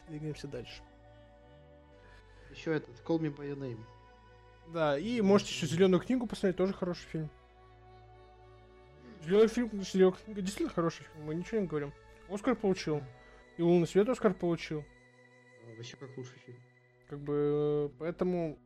[0.09, 0.83] Двигаемся дальше.
[2.51, 3.85] Еще этот «Call me by your name».
[4.73, 7.31] Да, и можете еще «Зеленую книгу» посмотреть, тоже хороший фильм.
[9.25, 11.93] Зеленый фильм, Зеленая книга действительно хороший фильм, мы ничего не говорим.
[12.29, 13.03] Оскар получил.
[13.57, 14.85] И «Лунный свет» Оскар получил.
[15.65, 16.59] А, вообще как лучший фильм.
[17.09, 18.59] Как бы, поэтому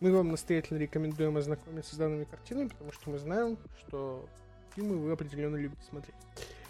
[0.00, 4.28] мы вам настоятельно рекомендуем ознакомиться с данными картинами, потому что мы знаем, что
[4.74, 6.16] фильмы вы определенно любите смотреть.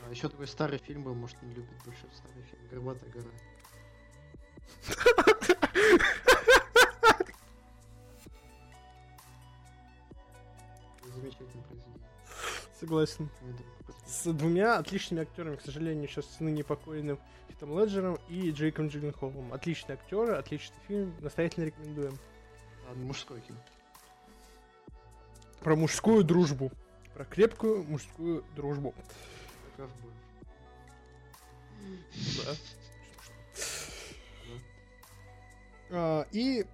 [0.06, 3.26] А еще такой старый фильм был, может, не любит больше старый фильм «Горбатая гора».
[11.14, 12.08] Замечательное произведение.
[12.78, 13.30] Согласен.
[14.06, 17.18] С двумя отличными актерами, к сожалению, сейчас с ныне покойным
[17.48, 19.52] Хитом Леджером и Джейком Джилленхолом.
[19.52, 22.16] Отличные актеры, отличный фильм, настоятельно рекомендуем.
[22.86, 23.58] Ладно, мужской кино.
[25.60, 26.70] Про мужскую дружбу.
[27.14, 28.94] Про крепкую мужскую дружбу.
[29.76, 29.86] Да.
[35.90, 36.66] А, и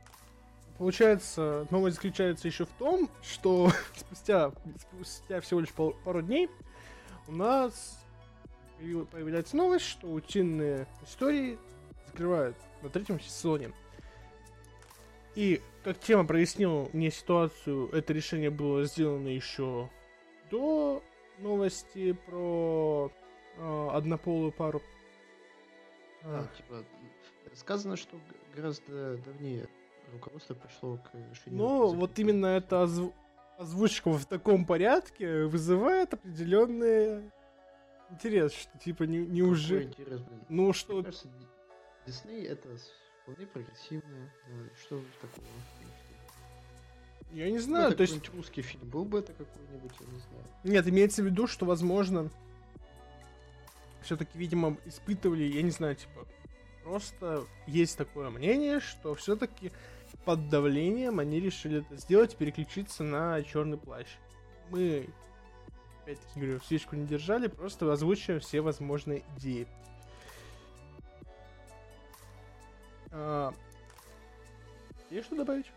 [0.78, 6.48] получается, новость заключается еще в том, что спустя, спустя всего лишь пол, пару дней
[7.28, 7.98] у нас
[9.12, 11.58] появляется новость, что утиные истории
[12.06, 13.72] закрывают на третьем сезоне.
[15.34, 19.90] И как тема прояснила мне ситуацию, это решение было сделано еще
[20.50, 21.02] до
[21.38, 23.10] новости про
[23.56, 24.82] э, однополую пару.
[26.22, 26.84] А, типа,
[27.54, 28.18] сказано, что
[28.54, 29.68] гораздо давнее
[30.12, 31.58] руководство пришло к решению.
[31.58, 33.12] Ну, вот именно эта озв...
[33.58, 37.30] озвучка в таком порядке вызывает определенный
[38.10, 39.84] интерес, что типа не, неужели...
[39.84, 40.44] интерес, блин?
[40.48, 40.94] Ну, что...
[40.94, 41.28] Мне кажется,
[42.06, 42.68] Дисней это
[43.22, 44.32] вполне прогрессивное.
[44.80, 45.46] Что такого?
[47.32, 48.28] Я не знаю, ну, то есть...
[48.34, 50.44] русский фильм был бы это какой-нибудь, я не знаю.
[50.64, 52.30] Нет, имеется в виду, что, возможно,
[54.02, 56.26] все-таки, видимо, испытывали, я не знаю, типа,
[56.84, 59.72] просто есть такое мнение, что все-таки
[60.26, 64.06] под давлением они решили это сделать, переключиться на черный плащ.
[64.68, 65.08] Мы,
[66.02, 69.66] опять-таки говорю, свечку не держали, просто озвучиваем все возможные идеи.
[73.12, 73.52] А...
[75.10, 75.70] Есть что добавить?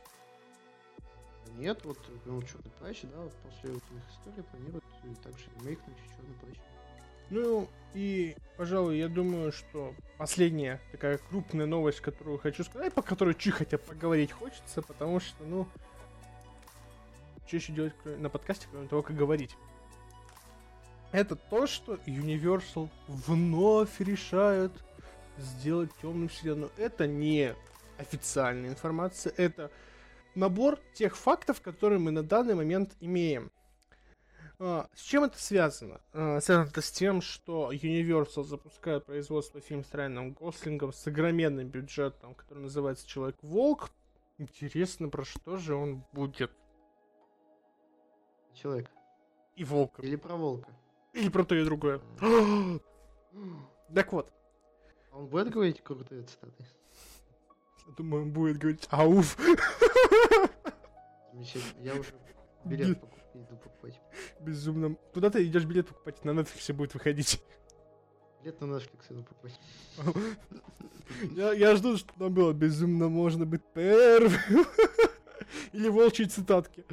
[1.57, 4.83] Нет, вот ну, черный плащ, да, вот после вот их истории планируют
[5.21, 6.57] также ремейкнуть черный плащ.
[7.29, 13.33] Ну, и, пожалуй, я думаю, что последняя такая крупная новость, которую хочу сказать, по которой
[13.33, 15.67] хотя поговорить хочется, потому что, ну,
[17.47, 19.55] что еще делать на подкасте, кроме того, как говорить.
[21.11, 24.73] Это то, что Universal вновь решают
[25.37, 26.71] сделать темную вселенную.
[26.77, 27.55] Это не
[27.97, 29.71] официальная информация, это
[30.35, 33.51] набор тех фактов, которые мы на данный момент имеем.
[34.57, 36.01] А, с чем это связано?
[36.13, 41.67] А, связано это с тем, что Universal запускает производство фильма с Райаном Гослингом с огроменным
[41.67, 43.91] бюджетом, который называется Человек-волк.
[44.37, 46.51] Интересно, про что же он будет?
[48.53, 48.89] Человек.
[49.55, 50.01] И волка.
[50.01, 50.71] Или про волка.
[51.13, 52.01] Или про то и другое.
[53.93, 54.31] так вот.
[55.15, 56.65] Он будет говорить крутые цитаты?
[57.97, 59.37] Думаю, он будет говорить ауф.
[61.31, 61.81] Замечательно.
[61.81, 62.11] Я уже
[62.65, 64.01] билет покупаю, иду покупать.
[64.41, 64.95] Безумно.
[65.13, 66.25] Куда ты идешь билет покупать?
[66.25, 67.41] На Netflix будет выходить.
[68.41, 69.57] Билет на Netflix иду покупать.
[71.31, 74.33] я, я жду, что там было безумно можно быть первым.
[75.71, 76.83] Или волчьи цитатки.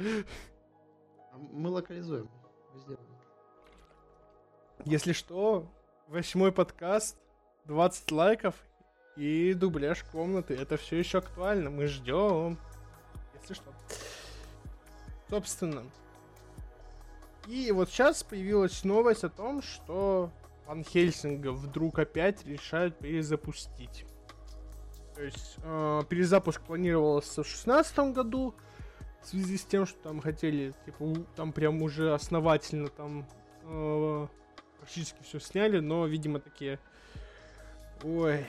[1.33, 2.29] А мы локализуем.
[2.75, 3.17] Сделаем.
[4.85, 5.69] Если что,
[6.07, 7.17] восьмой подкаст,
[7.65, 8.55] 20 лайков
[9.15, 10.55] и дубляж комнаты.
[10.55, 11.69] Это все еще актуально.
[11.69, 12.57] Мы ждем.
[13.41, 13.71] Если что.
[15.29, 15.83] Собственно.
[17.47, 20.31] И вот сейчас появилась новость о том, что
[20.65, 24.05] Ван Хельсинга вдруг опять решают перезапустить.
[25.15, 28.55] То есть э, перезапуск планировался в 2016 году
[29.21, 33.27] в связи с тем, что там хотели, типа, там прям уже основательно там
[33.63, 34.27] э,
[34.79, 36.79] практически все сняли, но, видимо, такие,
[38.03, 38.45] ой,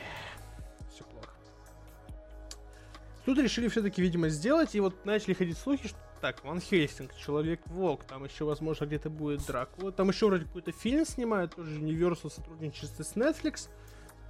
[3.24, 8.04] Тут решили все-таки, видимо, сделать, и вот начали ходить слухи, что так, Ван Хельсинг, Человек-волк,
[8.04, 12.92] там еще, возможно, где-то будет Дракула, там еще вроде какой-то фильм снимают, тоже Universal сотрудничает
[12.92, 13.68] с Netflix.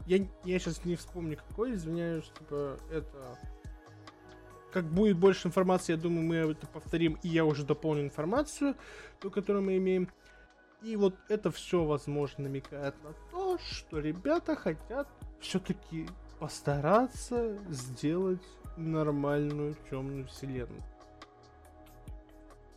[0.07, 3.39] Я, я сейчас не вспомню какой, извиняюсь, типа, это...
[4.73, 8.75] Как будет больше информации, я думаю, мы это повторим, и я уже дополню информацию,
[9.21, 10.09] ту, которую мы имеем.
[10.83, 15.09] И вот это все, возможно, намекает на то, то, что ребята хотят
[15.41, 18.43] все-таки постараться сделать
[18.77, 20.83] нормальную темную вселенную.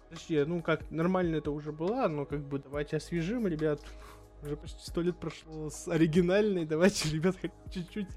[0.09, 3.81] Точнее, ну как, нормально это уже была, но как бы давайте освежим, ребят.
[4.43, 7.35] Уже почти сто лет прошло с оригинальной, давайте, ребят,
[7.71, 8.07] чуть-чуть.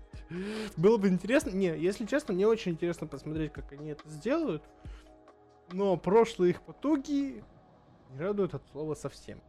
[0.77, 1.51] Было бы интересно.
[1.51, 4.63] Не, если честно, мне очень интересно посмотреть, как они это сделают.
[5.73, 7.43] Но прошлые их потуги
[8.11, 9.41] не радуют от слова совсем.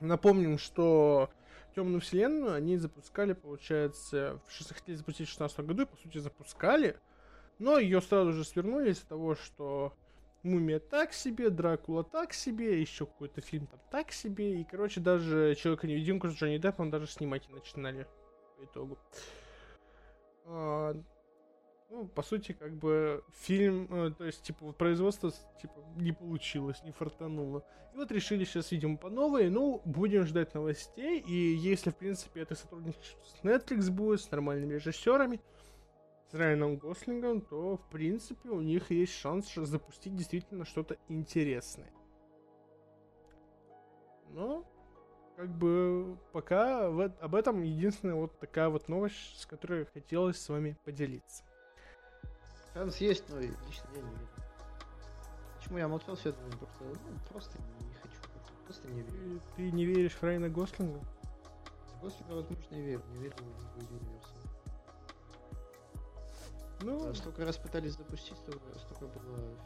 [0.00, 1.30] Напомним, что
[1.74, 6.96] Темную Вселенную они запускали, получается, в, хотели запустить в 16 году, и, по сути, запускали.
[7.58, 9.92] Но ее сразу же свернули из-за того, что
[10.42, 14.60] Мумия так себе, Дракула так себе, еще какой-то фильм там так себе.
[14.60, 18.06] И, короче, даже Человека-невидимку с Джонни Деппом даже снимать не начинали
[18.56, 18.98] по итогу.
[20.46, 20.94] А,
[21.90, 26.92] ну, по сути, как бы фильм, э, то есть, типа, производство, типа, не получилось, не
[26.92, 27.64] фартануло.
[27.92, 32.42] И вот решили сейчас, видимо, по новой, ну, будем ждать новостей, и если, в принципе,
[32.42, 35.40] это сотрудничество с Netflix будет, с нормальными режиссерами,
[36.30, 41.92] с Райаном Гослингом, то, в принципе, у них есть шанс запустить действительно что-то интересное.
[44.28, 44.64] Но,
[45.34, 50.48] как бы, пока в, об этом единственная вот такая вот новость, с которой хотелось с
[50.48, 51.42] вами поделиться.
[52.74, 54.28] Шанс есть, но лично я не верю.
[55.58, 56.38] Почему я молчал все это?
[56.56, 58.16] Просто, ну, просто не хочу.
[58.64, 59.40] Просто не верю.
[59.56, 61.00] Ты, не веришь в Райана Гослинга?
[62.00, 63.02] Гослинга, возможно, и верю.
[63.14, 64.40] Не верю в Universal.
[66.82, 67.10] Ну...
[67.10, 69.56] А столько раз пытались запустить, столько, столько было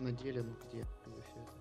[0.00, 1.52] на деле, ну где, все это.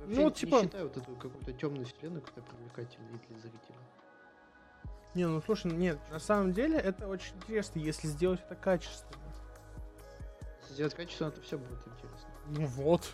[0.00, 0.56] Вообще ну, типа...
[0.56, 3.76] не считаю вот эту какую-то темную вселенную, которая привлекательной для зрителя.
[5.18, 9.20] Не, ну слушай, нет, на самом деле это очень интересно, если сделать это качественно.
[10.60, 12.28] Если сделать качественно, то все будет интересно.
[12.46, 13.12] Ну вот.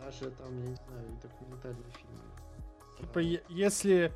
[0.00, 2.20] Даже там, я не знаю, документальные фильмы.
[2.98, 4.12] Типа, если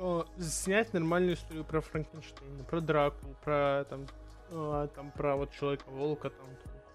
[0.00, 4.08] о, снять нормальную историю про Франкенштейна, про Дракулу, про там,
[4.50, 6.48] о, там про вот Человека-волка, там,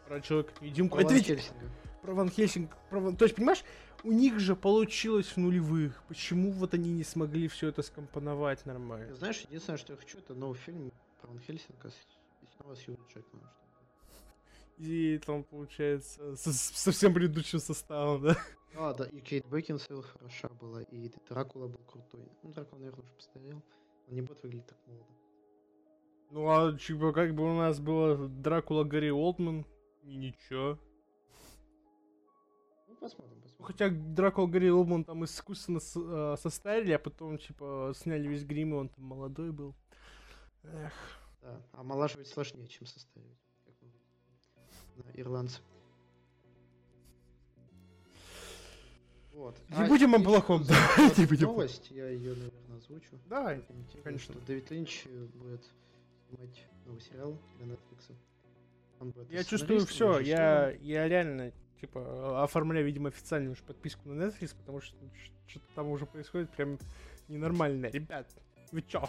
[0.10, 0.96] про Человека-невидимку.
[0.98, 1.28] Про это Ван ведь...
[1.28, 1.70] Хельсинга.
[2.02, 2.78] Про Ван Хельсинг.
[2.90, 3.12] Про...
[3.14, 3.64] То есть, понимаешь,
[4.08, 6.02] у них же получилось в нулевых.
[6.08, 9.14] Почему вот они не смогли все это скомпоновать нормально?
[9.16, 11.90] Знаешь, единственное, что я хочу, это новый фильм про Ван Хельсинга
[12.42, 13.50] и снова с Юрой Джекманом.
[14.78, 18.38] И там, получается, со совсем предыдущим составом, да?
[18.76, 22.32] А, да, и Кейт Бекинсейл хороша была, и Дракула был крутой.
[22.44, 23.62] Ну, Дракула, наверное, уже постарел.
[24.08, 25.06] Он не будет выглядеть так молодо.
[26.30, 29.66] Ну, а типа, как бы у нас было Дракула Гарри Олдман,
[30.04, 30.78] и ничего.
[32.88, 33.38] Ну, посмотрим.
[33.60, 38.78] Хотя Дракула Гарри Олдман там искусственно э, состарили, а потом, типа, сняли весь грим, и
[38.78, 39.76] он там молодой был.
[40.64, 40.94] Эх.
[41.42, 43.40] Да, а омолаживать сложнее, чем составить.
[43.66, 45.04] Как мы...
[45.04, 45.62] Да, ирландцы.
[49.34, 49.56] Вот.
[49.70, 50.76] Не а будем о плохом, да.
[51.18, 51.48] Не будем.
[51.48, 53.20] Новость, я ее, наверное, озвучу.
[53.28, 53.64] Давай,
[54.04, 54.34] конечно.
[54.34, 55.06] Что Дэвид Линч
[55.36, 55.64] будет
[56.28, 58.16] снимать новый сериал для Netflix.
[59.30, 64.82] Я чувствую все, я, я реально, типа, оформляю, видимо, официальную уж подписку на Netflix, потому
[64.82, 64.98] что
[65.48, 66.78] что-то там уже происходит прям
[67.28, 67.88] ненормально.
[67.88, 68.28] Ребят,
[68.72, 69.08] вы чё?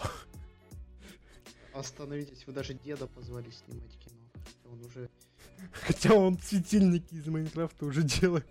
[1.73, 4.21] Остановитесь, вы даже деда позвали снимать кино.
[4.65, 5.11] Он уже...
[5.73, 8.47] Хотя он светильники из Майнкрафта уже делает.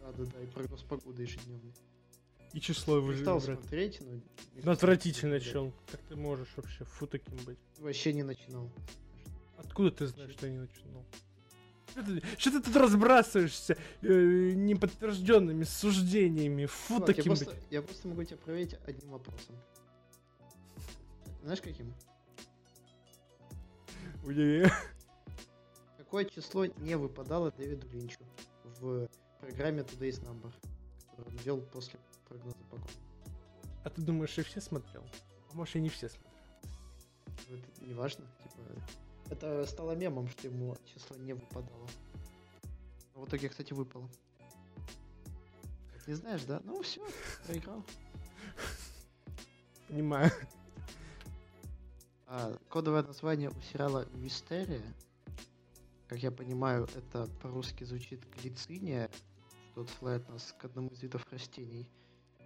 [0.00, 1.74] Да-да-да, и прогноз погоды ежедневный.
[2.52, 4.20] И число его же смотреть, но...
[4.64, 5.72] Ну, отвратительно, чел.
[5.90, 7.58] Как ты можешь вообще фу таким быть?
[7.78, 8.70] Вообще не начинал.
[9.56, 11.06] Откуда ты знаешь, что я не начинал?
[11.90, 16.66] Что ты, что ты тут разбрасываешься э, неподтвержденными суждениями?
[16.66, 17.64] Фу вот, таким я просто, быть.
[17.70, 19.56] я просто могу тебя проверить одним вопросом.
[21.42, 21.92] Знаешь каким?
[24.24, 24.68] Удиви.
[25.98, 28.20] Какое число не выпадало Дэвиду Линчу
[28.80, 29.08] в
[29.40, 30.52] программе Today's Number,
[31.10, 32.92] которую он вел после прогноза погоды.
[33.84, 35.02] А ты думаешь, и все смотрел?
[35.50, 36.30] А может, и не все смотрел?
[37.48, 38.26] Ну, это не важно.
[38.42, 38.62] Типа,
[39.30, 41.88] это стало мемом, что ему число не выпадало.
[43.14, 44.08] Но в итоге, кстати, выпало.
[46.06, 46.60] Не знаешь, да?
[46.64, 47.00] Ну все,
[47.46, 47.84] проиграл.
[49.88, 50.30] Понимаю.
[52.26, 54.82] А, кодовое название у сериала Мистерия,
[56.06, 59.10] как я понимаю, это по-русски звучит глициния,
[59.70, 61.88] что отсылает нас к одному из видов растений,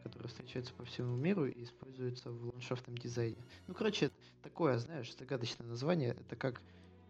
[0.04, 3.42] которые встречаются по всему миру и используются в ландшафтном дизайне.
[3.66, 4.10] Ну, короче,
[4.42, 6.10] такое, знаешь, загадочное название.
[6.10, 6.62] Это как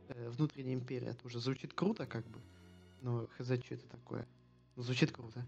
[0.09, 1.09] э, внутренняя империя.
[1.09, 2.41] Это уже звучит круто, как бы.
[3.03, 4.27] Но хз, что это такое?
[4.77, 5.45] Ну, звучит круто.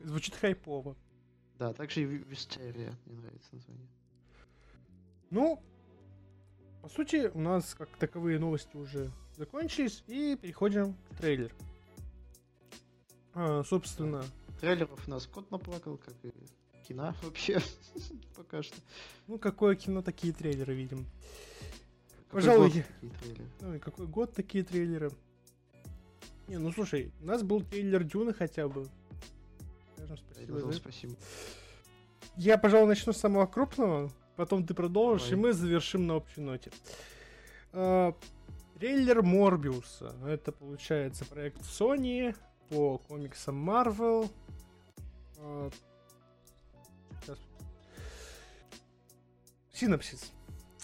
[0.00, 0.94] Звучит хайпово.
[1.58, 2.94] Да, также и Вистерия.
[3.06, 3.88] Мне нравится название.
[5.30, 5.62] Ну,
[6.82, 11.56] по сути, у нас как таковые новости уже закончились, и переходим к трейлеру.
[13.32, 14.22] А, собственно...
[14.60, 16.32] Трейлеров у нас кот наплакал, как и
[16.86, 17.60] кино вообще
[18.36, 18.76] пока что.
[19.26, 21.06] Ну, какое кино, такие трейлеры видим.
[22.26, 23.12] Какой Пожалуй, год?
[23.60, 25.10] Ну какой год такие трейлеры?
[26.48, 28.86] Не, ну слушай, у нас был трейлер Дюны хотя бы.
[29.96, 30.72] Скажем спасибо это.
[30.72, 31.14] Спасибо.
[32.36, 35.38] Я, пожалуй, начну с самого крупного, потом ты продолжишь, Давай.
[35.38, 36.72] и мы завершим на общей ноте.
[37.72, 38.14] А,
[38.78, 40.14] трейлер Морбиуса.
[40.26, 42.36] Это, получается, проект Sony
[42.68, 44.28] по комиксам Marvel.
[49.74, 50.32] Синопсис.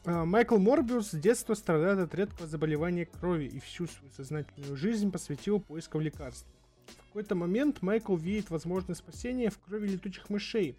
[0.04, 5.12] А, Майкл Морбиус с детства страдает от редкого заболевания крови и всю свою сознательную жизнь
[5.12, 6.48] посвятил поискам лекарств.
[6.86, 10.76] В какой-то момент Майкл видит возможность спасения в крови летучих мышей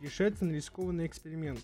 [0.00, 1.58] и решается на рискованный эксперимент.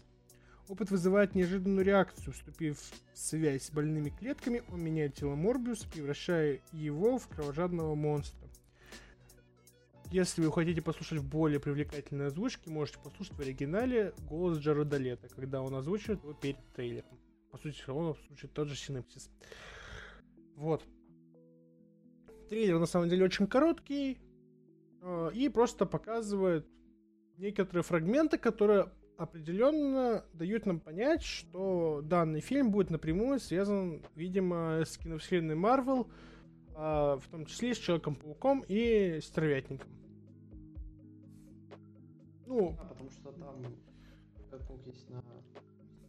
[0.69, 2.33] Опыт вызывает неожиданную реакцию.
[2.33, 8.44] Вступив в связь с больными клетками, он меняет тело Морбиуса, превращая его в кровожадного монстра.
[10.11, 15.29] Если вы хотите послушать в более привлекательной озвучке, можете послушать в оригинале голос Джареда Лето,
[15.29, 17.19] когда он озвучивает его перед трейлером.
[17.51, 19.31] По сути, он озвучит тот же синапсис.
[20.57, 20.85] Вот.
[22.49, 24.19] Трейлер на самом деле очень короткий
[25.01, 26.67] э, и просто показывает
[27.39, 34.99] некоторые фрагменты, которые определенно дают нам понять, что данный фильм будет напрямую связан, видимо, с
[34.99, 36.34] киновселенной Марвел, а,
[36.75, 39.89] в том числе с Человеком-пауком и Стервятником.
[42.47, 43.63] Ну, А, потому что там
[44.51, 45.23] Человек-паук есть на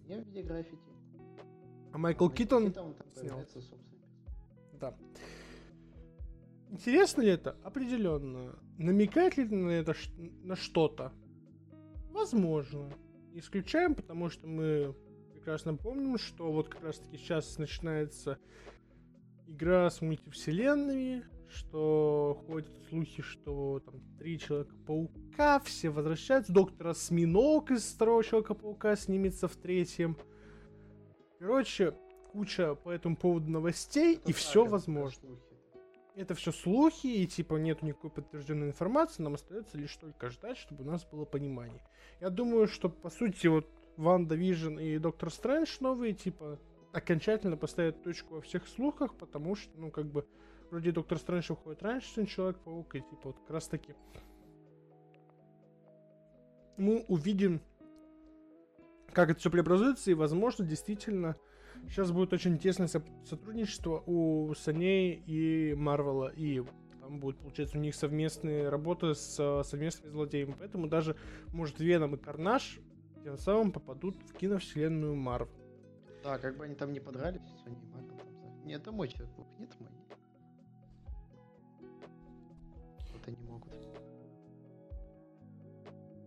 [0.07, 0.77] не в виде граффити.
[1.93, 2.71] а Майкл Китон...
[2.71, 3.41] там снял.
[4.73, 4.95] Да.
[6.69, 7.55] Интересно ли это?
[7.63, 8.55] Определенно.
[8.77, 9.95] Намекает ли на это
[10.43, 11.13] на что-то?
[12.11, 12.91] Возможно.
[13.33, 14.95] Исключаем, потому что мы
[15.33, 18.37] прекрасно помним, что вот как раз таки сейчас начинается
[19.47, 27.93] игра с мультивселенными, что ходят слухи, что там три Человека-паука, все возвращаются, доктор Осьминог из
[27.93, 30.17] второго Человека-паука снимется в третьем.
[31.39, 31.93] Короче,
[32.31, 35.19] куча по этому поводу новостей, Это и все это возможно.
[35.19, 35.41] слухи.
[36.15, 40.83] Это все слухи, и типа нету никакой подтвержденной информации, нам остается лишь только ждать, чтобы
[40.83, 41.81] у нас было понимание.
[42.21, 46.57] Я думаю, что по сути вот WandaVision и Доктор Стрэндж новые, типа,
[46.95, 50.25] окончательно поставят точку во всех слухах, потому что, ну, как бы,
[50.71, 53.93] вроде Доктор Стрэндж уходит раньше, чем Человек-паук, и типа вот как раз таки
[56.77, 57.61] мы увидим,
[59.11, 61.35] как это все преобразуется, и, возможно, действительно,
[61.89, 66.63] сейчас будет очень тесное со- сотрудничество у Sony и Марвела, и
[67.01, 71.15] там будет, получается, у них совместные работы с совместными злодеями, поэтому даже,
[71.47, 72.79] может, Веном и Карнаж
[73.23, 75.64] тем самым попадут в киновселенную Марвел.
[76.25, 78.65] Да, как бы они там не подрались, Sony и Marvel там.
[78.65, 79.89] Нет, это мой Человек-паук, нет, мой.
[83.13, 83.71] Вот они могут.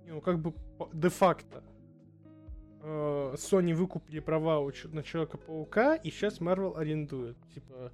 [0.04, 0.54] Не, Ну, как бы
[0.92, 1.64] де-факто
[2.80, 7.36] э, Sony выкупили права на Человека-паука, и сейчас Marvel арендует.
[7.52, 7.90] Типа,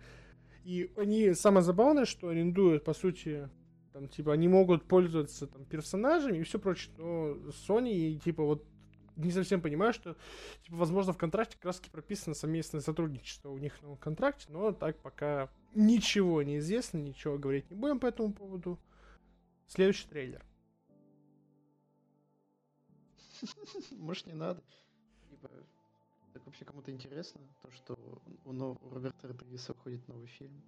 [0.62, 3.48] и они, самое забавное, что арендуют, по сути,
[3.94, 7.30] там, типа, они могут пользоваться там персонажами и все прочее, но
[7.66, 8.62] Sony, типа, вот
[9.16, 10.16] не совсем понимаю, что,
[10.62, 14.72] типа, возможно, в контракте как раз таки прописано совместное сотрудничество у них на контракте, но
[14.72, 18.78] так пока ничего не известно, ничего говорить не будем по этому поводу.
[19.66, 20.44] Следующий трейлер.
[23.92, 24.62] Может, не надо.
[25.30, 25.50] Типа,
[26.32, 27.98] так вообще кому-то интересно, то, что
[28.44, 30.62] у, у Роберта Родригеса выходит новый фильм.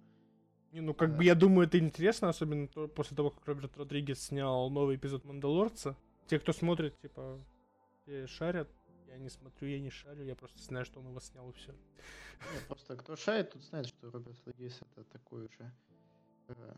[0.73, 1.17] Не, ну как Да.
[1.17, 5.23] бы я думаю, это интересно, особенно то- после того, как Роберт Родригес снял новый эпизод
[5.23, 5.95] Мандалорца.
[6.27, 7.39] Те, кто смотрит, типа,
[8.27, 8.69] шарят.
[9.07, 11.71] Я не смотрю, я не шарю, я просто знаю, что он его снял и все.
[12.53, 15.71] Нет, просто кто шарит, тот знает, что Роберт Родригес это такой уже
[16.49, 16.73] э,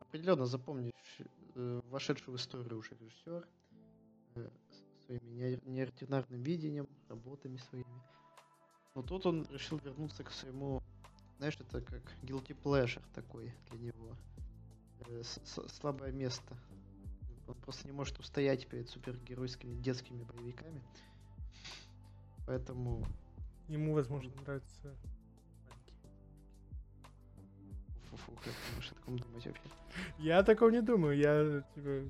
[0.00, 0.92] определенно запомнишь,
[1.54, 3.48] э, вошедший в историю уже режиссер
[4.36, 4.50] э,
[5.06, 8.02] своими неор- неординарным видением, работами своими.
[8.94, 10.82] Но тут он решил вернуться к своему,
[11.38, 14.16] знаешь, это как guilty pleasure такой для него.
[15.00, 16.56] Э, с- с- слабое место.
[17.46, 20.82] Он просто не может устоять перед супергеройскими детскими боевиками.
[22.46, 23.04] Поэтому
[23.68, 24.94] Ему, возможно, нравится.
[28.10, 29.62] Фу-фу, как ты можешь о таком думать вообще?
[30.18, 32.08] Я о таком не думаю, я, типа...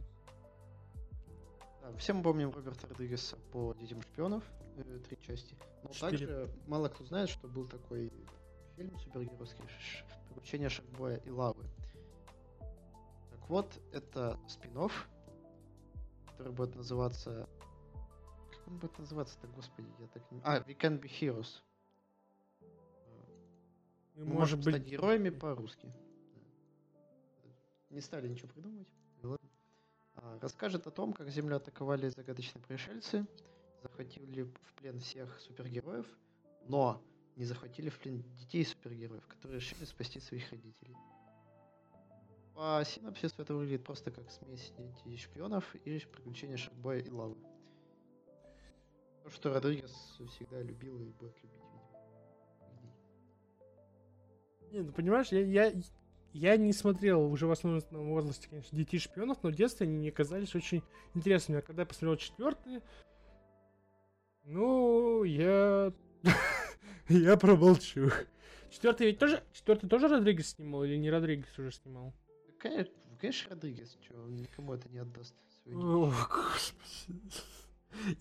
[1.80, 4.45] Да, все мы помним Роберта Родригеса по Детям шпионов,
[4.76, 5.55] э, три части.
[5.82, 6.26] Но Четыре.
[6.26, 8.12] также мало кто знает, что был такой
[8.76, 9.64] фильм супергеройский
[10.28, 11.64] Приключения Шаркбоя и Лавы.
[13.30, 14.76] Так вот, это спин
[16.37, 17.49] который будет называться...
[18.51, 20.41] Как он будет называться-то, господи, я так не...
[20.45, 21.62] А, We Can Be Heroes.
[24.14, 24.74] Мы Мы можем можем быть...
[24.74, 25.91] стать героями по-русски.
[27.91, 28.89] Не стали ничего придумывать.
[29.22, 29.37] А,
[30.16, 33.26] А, расскажет о том, как Землю атаковали загадочные пришельцы,
[33.82, 36.07] захватили в плен всех супергероев,
[36.68, 37.03] но
[37.37, 40.97] не захватили в плен детей супергероев, которые решили спасти своих родителей.
[42.57, 47.36] По синопсису это выглядит просто как смесь детей шпионов и приключения Шаркбоя и Лавы.
[49.22, 49.92] То, что Родригес
[50.30, 51.82] всегда любил и будет любить, видимо.
[54.72, 55.72] Не, ну понимаешь, я, я,
[56.32, 60.11] я не смотрел уже в основном возрасте, конечно, детей шпионов, но в детстве они мне
[60.11, 60.82] казались очень
[61.12, 61.59] интересными.
[61.59, 62.80] А когда я посмотрел четвертый,
[64.44, 65.92] ну, я...
[67.11, 68.11] я промолчу.
[68.70, 69.44] Четвертый ведь тоже...
[69.52, 72.14] Четвертый тоже Родригес снимал или не Родригес уже снимал?
[72.59, 75.34] Конечно, Родригес, что он никому это не отдаст.
[75.66, 77.42] О, господи.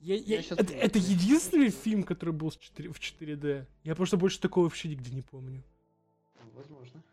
[0.01, 3.65] Я, я, я это, это единственный фильм, который был в 4, в 4D.
[3.83, 5.63] Я просто больше такого вообще нигде не помню.
[6.53, 7.03] Возможно.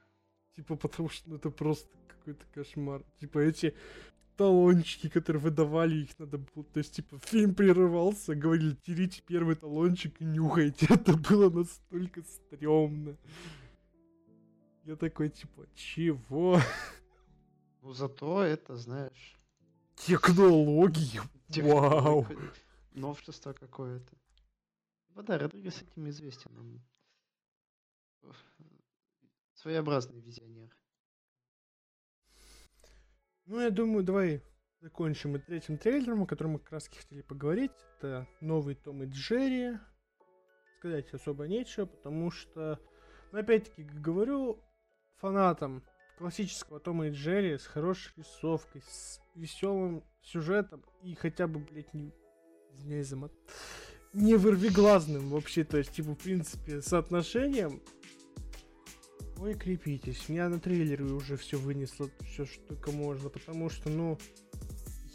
[0.55, 3.03] Типа, потому что ну, это просто какой-то кошмар.
[3.19, 3.75] Типа, эти
[4.37, 6.65] талончики, которые выдавали, их надо было...
[6.65, 10.87] То есть, типа, фильм прерывался, говорили, терите первый талончик и нюхайте.
[10.91, 13.17] Это было настолько стрёмно.
[14.85, 16.61] Я такой, типа, чего?
[17.83, 19.37] Ну, зато это, знаешь...
[19.97, 21.21] Технологии.
[21.61, 22.27] Вау.
[22.93, 24.17] Новшество какое-то.
[25.15, 26.57] Ну да, Родригес этим известен.
[26.59, 26.83] Он
[29.55, 30.75] своеобразный визионер.
[33.47, 34.43] Ну, я думаю, давай
[34.81, 37.73] закончим и третьим трейлером, о котором мы как раз хотели поговорить.
[37.99, 39.79] Это новый Том и Джерри.
[40.79, 42.81] Сказать особо нечего, потому что,
[43.31, 44.61] ну, опять-таки, говорю
[45.17, 45.85] фанатам
[46.23, 52.13] классического Тома и Джерри с хорошей рисовкой, с веселым сюжетом и хотя бы, блядь, не...
[52.75, 53.33] Извиняюсь за мат.
[54.13, 57.83] Не вырвиглазным вообще, то есть, типа, в принципе, соотношением
[59.39, 60.29] Ой, крепитесь.
[60.29, 64.17] Меня на трейлере уже все вынесло, все, что только можно, потому что, ну,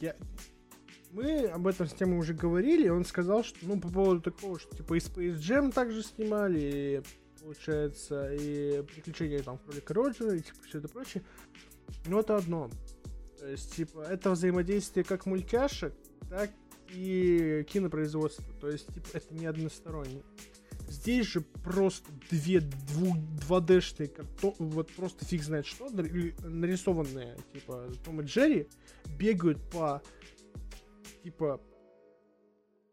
[0.01, 0.13] я...
[1.11, 4.75] Мы об этом с темой уже говорили, он сказал, что, ну, по поводу такого, что,
[4.75, 7.01] типа, и Space Jam также снимали, и,
[7.47, 11.23] получается, и приключения, там, кролика Роджера, и, типа, все это прочее.
[12.05, 12.69] Но это одно.
[13.39, 15.93] То есть, типа, это взаимодействие как мультяшек,
[16.29, 16.51] так
[16.89, 18.53] и кинопроизводства.
[18.59, 20.23] То есть, типа, это не односторонний.
[20.89, 28.25] Здесь же просто две 2D-шные картон, вот просто фиг знает что, нарисованные, типа, Том и
[28.25, 28.67] Джерри,
[29.17, 30.01] бегают по,
[31.23, 31.61] типа,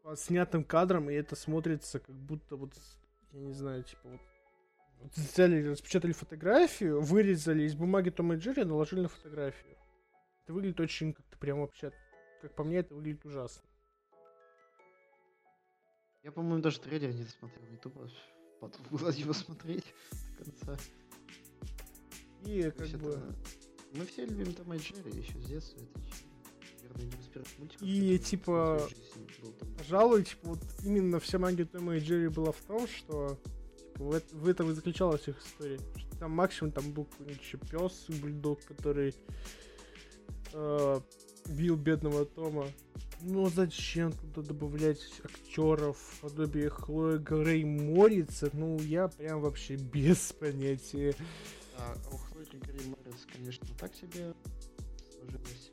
[0.05, 2.73] по снятым кадрам, и это смотрится как будто вот,
[3.33, 4.21] я не знаю, типа, вот
[5.15, 9.77] взяли, распечатали фотографию, вырезали из бумаги Тома и Джерри, наложили на фотографию.
[10.45, 11.93] Это выглядит очень как-то прям вообще,
[12.43, 13.63] как по мне, это выглядит ужасно.
[16.23, 18.09] Я, по-моему, даже трейлер не досмотрел, не тупо
[18.61, 19.85] потом было его смотреть
[20.39, 20.79] до конца.
[22.47, 23.11] И как бы...
[23.11, 23.35] Это...
[23.93, 26.01] Мы все любим Том и Джерри еще с детства, это
[26.83, 27.87] наверное, один из первых мультиков.
[27.87, 28.89] И типа,
[29.79, 33.39] пожалуй, типа, вот именно вся магия Тома и Джерри была в том, что
[33.97, 35.79] в, в этом и заключалась их история.
[35.97, 39.15] Что там максимум там был какой-нибудь пес, бульдог, который
[40.53, 41.01] э,
[41.49, 42.67] бил бедного Тома.
[43.21, 48.51] Ну зачем туда добавлять актеров подобие Хлои Грей Морица?
[48.53, 51.15] Ну я прям вообще без понятия.
[51.79, 54.35] А, у Хлои Грей Морец, конечно, так себе
[55.13, 55.73] сложилось.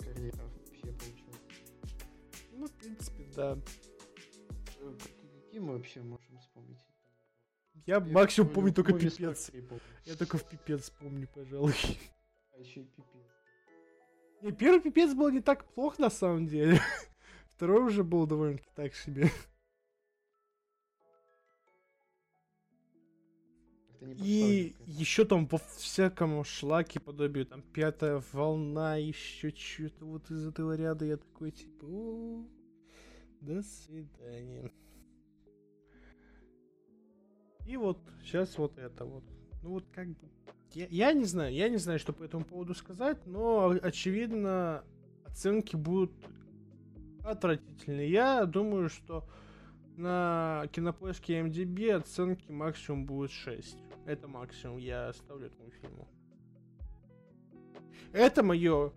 [0.00, 1.40] Карьера вообще получилась.
[2.52, 3.58] Ну, в принципе, да.
[4.80, 4.94] Э,
[5.44, 6.21] какие вообще вспомнить?
[7.86, 9.50] Я, максимум помню только пипец.
[10.04, 11.74] Я только в пипец помню, пожалуй.
[12.54, 13.12] А еще и пипец.
[14.42, 16.80] Не, первый пипец был не так плохо на самом деле.
[17.46, 19.30] Второй уже был довольно-таки так себе.
[24.00, 30.74] И еще там по всякому шлаке подобию, там пятая волна, еще что-то вот из этого
[30.74, 31.86] ряда, я такой типа,
[33.40, 34.72] до свидания.
[37.66, 39.24] И вот сейчас вот это вот.
[39.62, 40.28] Ну вот как бы
[40.74, 44.84] я, я не знаю, я не знаю, что по этому поводу сказать, но очевидно
[45.24, 46.12] оценки будут
[47.24, 48.10] отвратительные.
[48.10, 49.28] Я думаю, что
[49.96, 53.76] на кинопоиске MDB оценки максимум будет 6.
[54.06, 56.08] Это максимум я оставлю этому фильму.
[58.12, 58.92] Это мое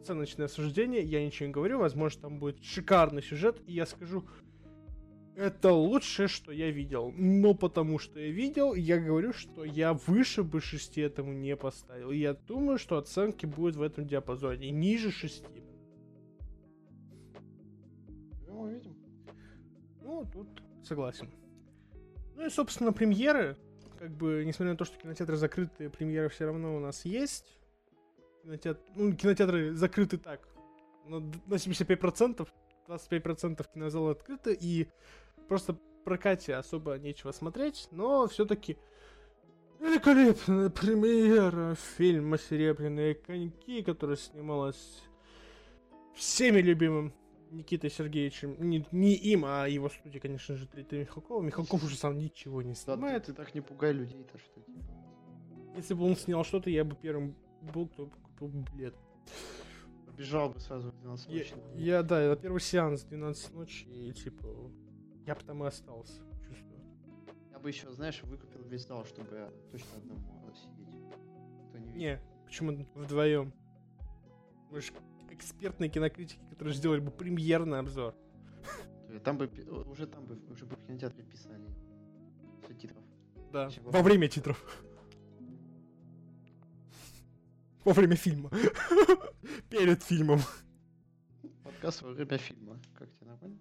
[0.00, 4.26] оценочное суждение, я ничего не говорю, возможно, там будет шикарный сюжет, и я скажу,
[5.36, 7.12] это лучшее, что я видел.
[7.16, 12.10] Но потому что я видел, я говорю, что я выше бы 6 этому не поставил.
[12.10, 14.70] И я думаю, что оценки будут в этом диапазоне.
[14.70, 15.44] Ниже 6.
[18.46, 18.96] Ну, увидим.
[20.02, 20.48] Ну, тут
[20.84, 21.30] согласен.
[22.34, 23.56] Ну и, собственно, премьеры.
[23.98, 27.58] Как бы, несмотря на то, что кинотеатры закрыты, премьеры все равно у нас есть.
[28.42, 28.80] кинотеатр...
[28.96, 30.48] ну, кинотеатры закрыты так.
[31.06, 32.48] На д- на 75%,
[32.88, 34.88] 25% кинозалы открыты, и
[35.52, 38.78] просто в прокате особо нечего смотреть, но все-таки
[39.80, 45.02] великолепная премьера фильма «Серебряные коньки», которая снималась
[46.14, 47.12] всеми любимым
[47.50, 48.56] Никитой Сергеевичем.
[48.60, 51.42] Не, не им, а его студией, конечно же, Дмитрия Михалкова.
[51.42, 53.24] Михалков уже сам ничего не Да, ты, снимает.
[53.26, 54.94] ты так не пугай людей-то, что типа.
[55.76, 58.94] Если бы он снял что-то, я бы первым был, кто купил бы билет.
[60.06, 61.54] Побежал бы сразу в 12 Я, ночи.
[61.74, 64.46] я, да, на первый сеанс 12 ночи, и типа,
[65.26, 66.80] я бы там и остался, чувствую.
[67.50, 70.88] Я бы еще, знаешь, выкупил весь зал, чтобы точно одному сидеть.
[71.68, 71.96] Кто не видит.
[71.96, 73.52] Не, почему вдвоем?
[74.70, 74.92] Мы же
[75.30, 78.14] экспертные кинокритики, которые сделали бы премьерный обзор.
[79.24, 79.50] Там бы
[79.86, 81.68] уже там бы уже бы в кинотеатре писали
[82.66, 83.02] с титров.
[83.52, 83.90] Да, Чего?
[83.90, 84.64] во время титров.
[87.84, 88.50] Во время фильма.
[89.70, 90.40] Перед фильмом.
[91.62, 92.80] Подкаст во время фильма.
[92.94, 93.58] Как тебе нормально?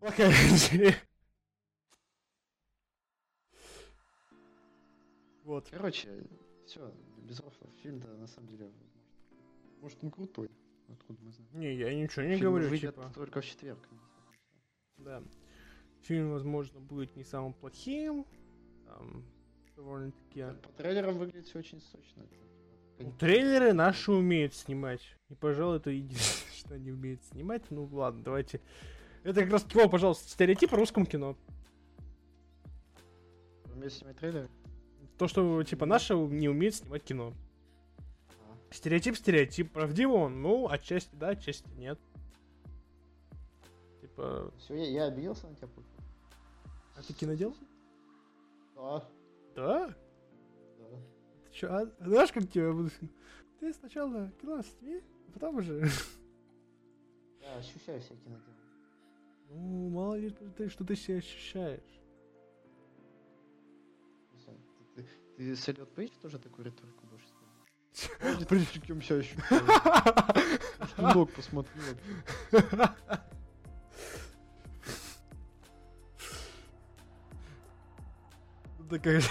[0.00, 0.32] Плохая
[5.44, 5.68] Вот.
[5.70, 6.26] Короче,
[6.66, 7.68] все, без рофла.
[7.82, 10.50] Фильм-то на самом деле может, может он крутой.
[10.88, 11.50] Откуда мы знаем?
[11.52, 13.12] Не, я ничего не Фильм говорю, выйдет типа.
[13.14, 13.88] только в четверг.
[14.96, 15.22] Да.
[16.02, 18.26] Фильм, возможно, будет не самым плохим.
[18.86, 19.24] Там,
[19.76, 20.44] довольно-таки...
[20.62, 22.22] По трейлерам выглядит все очень сочно.
[22.22, 25.02] Это, Ну, Трейлеры наши умеют снимать.
[25.28, 27.70] И, пожалуй, это единственное, что они умеют снимать.
[27.70, 28.60] Ну, ладно, давайте.
[29.22, 31.36] Это как раз о, пожалуйста, стереотип о русском кино.
[33.66, 34.48] Вы умеете снимать трейлеры?
[35.18, 37.34] То, что, типа, наши не умеют снимать кино.
[38.38, 38.74] А.
[38.74, 39.70] Стереотип, стереотип.
[39.72, 40.40] Правдиво он?
[40.40, 41.98] Ну, отчасти да, отчасти нет.
[44.00, 45.68] Типа, Все, я, я обиделся на тебя.
[45.68, 45.84] Пух.
[46.96, 47.54] а ты кинодел?
[48.74, 49.04] Да,
[49.54, 49.86] Да?
[49.88, 49.94] да.
[51.44, 52.90] Ты чё, а, знаешь, как тебя буду...
[53.60, 55.86] Ты сначала кино сними, а потом уже...
[57.42, 58.49] Я ощущаю себя киноделом.
[59.50, 61.80] Ну, мало ли ты, что ты себя ощущаешь.
[64.46, 68.46] Ты, ты, ты с Эллиот Пейдж тоже такую риторику будешь?
[68.48, 70.94] При- Ты кем себя ощущаешь?
[70.96, 71.72] Ног посмотри
[78.88, 79.22] Такая...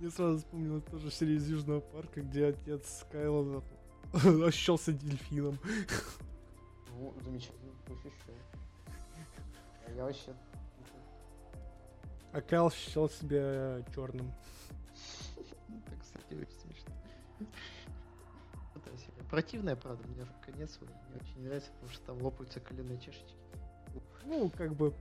[0.00, 3.62] Я сразу вспомнил тоже серию из Южного парка, где отец Кайла
[4.46, 5.58] ощущался дельфином.
[7.22, 7.72] Замечательно.
[7.88, 8.51] А
[9.96, 10.34] я вообще...
[12.32, 14.32] А Кайл ощущал себя черным.
[15.68, 16.94] Ну, Так, кстати, очень смешно.
[19.30, 23.34] Противная, правда, мне в конец не очень нравится, потому что там лопаются коленные чешечки.
[24.24, 24.94] Ну, как бы...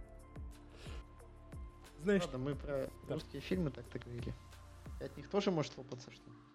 [2.02, 3.14] Знаешь, Ладно, мы про Да.
[3.16, 4.34] русские фильмы так-то говорили.
[5.00, 6.51] И от них тоже может лопаться что-нибудь.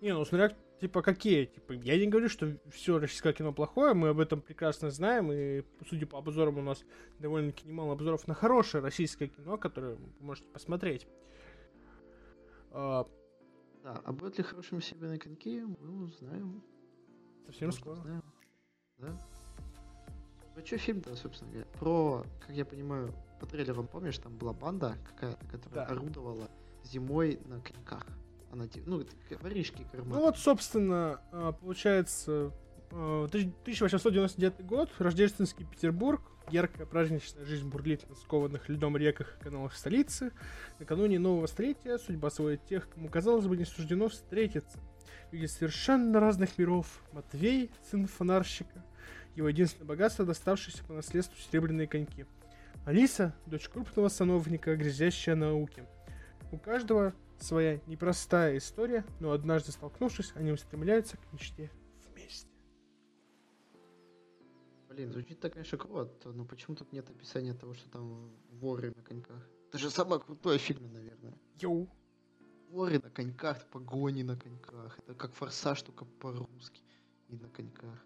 [0.00, 1.46] Не, ну смотря, типа, какие.
[1.46, 5.62] Типа, я не говорю, что все российское кино плохое, мы об этом прекрасно знаем, и,
[5.88, 6.84] судя по обзорам, у нас
[7.18, 11.06] довольно-таки немало обзоров на хорошее российское кино, которое вы можете посмотреть.
[12.72, 13.06] А,
[13.82, 16.62] Да, а будут ли хорошими серебряные коньки, мы узнаем.
[17.46, 17.94] совсем Может, скоро.
[17.94, 18.22] узнаем.
[18.98, 19.16] Да?
[20.54, 21.68] Про что фильм-то, собственно говоря?
[21.78, 25.92] Про, как я понимаю, по трейлерам, помнишь, там была банда какая-то, которая Да.
[25.92, 26.50] орудовала
[26.82, 28.06] зимой на коньках.
[28.50, 29.04] Она, ну,
[29.40, 30.08] воришки карман.
[30.10, 32.52] Ну вот, собственно, а, получается,
[32.90, 39.44] а, тысяч- 1899 год, рождественский Петербург, яркая праздничная жизнь бурлит на скованных льдом реках и
[39.44, 40.32] каналах столицы.
[40.78, 44.78] Накануне нового столетия судьба сводит тех, кому, казалось бы, не суждено встретиться.
[45.32, 47.02] Люди совершенно разных миров.
[47.12, 48.84] Матвей, сын фонарщика,
[49.34, 52.26] его единственное богатство, доставшееся по наследству серебряные коньки.
[52.84, 55.84] Алиса, дочь крупного сановника, грязящая науки.
[56.52, 61.70] У каждого своя непростая история, но однажды столкнувшись, они устремляются к мечте
[62.08, 62.48] вместе.
[64.88, 69.02] Блин, звучит так, конечно, круто, но почему тут нет описания того, что там воры на
[69.02, 69.46] коньках?
[69.68, 71.38] Это же самое крутое в фильме, наверное.
[71.60, 71.88] Йоу.
[72.70, 74.98] Воры на коньках, погони на коньках.
[74.98, 76.82] Это как форсаж, только по-русски.
[77.28, 78.04] И на коньках.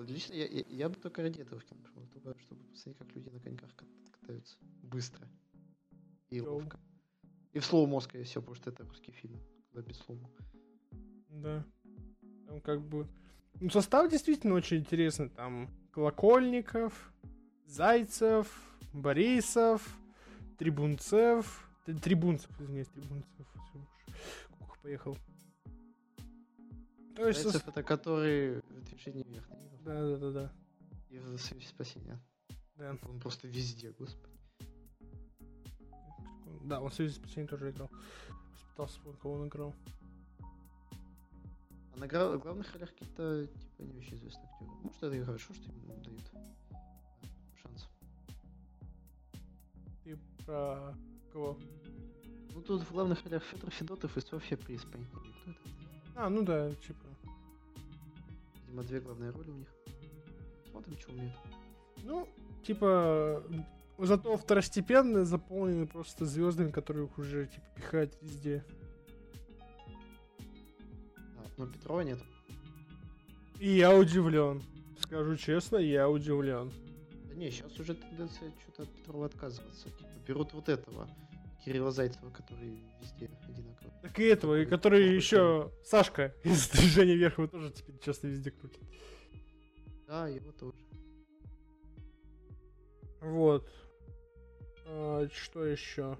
[0.00, 3.14] Лично я, я, я бы только ради этого в кино пошел, только чтобы посмотреть, как
[3.14, 3.88] люди на коньках кат-
[4.20, 4.56] катаются.
[4.82, 5.28] Быстро.
[6.34, 6.54] И Йоу.
[6.54, 6.80] ловко.
[7.52, 9.40] И в слоу скорее всего, потому что это русский фильм,
[9.70, 10.18] когда без слоу
[11.28, 11.64] Да.
[12.46, 13.06] Там как бы...
[13.60, 15.28] Ну, состав действительно очень интересный.
[15.28, 17.12] Там Колокольников,
[17.66, 18.48] Зайцев,
[18.92, 19.96] Борисов,
[20.58, 21.70] Трибунцев...
[22.02, 23.46] Трибунцев, извиняюсь, Трибунцев.
[24.58, 25.16] Кука поехал.
[27.14, 27.42] То есть...
[27.42, 29.78] Зайцев это который в движении вверх не видел?
[29.84, 30.52] Да-да-да-да.
[31.10, 32.20] И в Союзе спасения.
[32.74, 32.98] Да.
[33.02, 34.33] Он просто везде, господи.
[36.64, 37.90] Да, он в Союзе спасения тоже играл.
[38.70, 39.74] Пытался вспомнить, кого он играл.
[41.94, 44.70] А на гра- главных ролях какие-то, типа, не очень известные актеры.
[44.82, 47.26] Может, это и хорошо, что им дают э,
[47.62, 47.88] шанс.
[50.02, 50.94] Ты про
[51.32, 51.58] кого?
[52.54, 55.04] Ну, тут в главных ролях Федор Федотов и Софья Приспань.
[55.06, 55.58] Кто это?
[56.16, 57.06] А, ну да, типа.
[58.66, 59.68] Видимо, две главные роли у них.
[60.70, 61.34] Смотрим, что умеют.
[62.02, 62.28] Ну,
[62.64, 63.42] типа,
[63.98, 68.64] зато второстепенные заполнены просто звездами, которых уже типа пихают везде.
[71.16, 72.18] А, но Петрова нет.
[73.60, 74.62] И я удивлен.
[75.00, 76.72] Скажу честно, я удивлен.
[77.28, 79.88] Да не, сейчас уже тенденция что-то от Петрова отказываться.
[79.90, 81.08] Типа, берут вот этого,
[81.64, 83.92] Кирилла Зайцева, который везде одинаковый.
[84.02, 88.50] Так и этого, и который еще Сашка из движения вверх его тоже теперь часто везде
[88.50, 88.82] крутит.
[90.06, 90.76] Да, его тоже.
[93.20, 93.70] Вот.
[94.86, 96.16] А, что еще?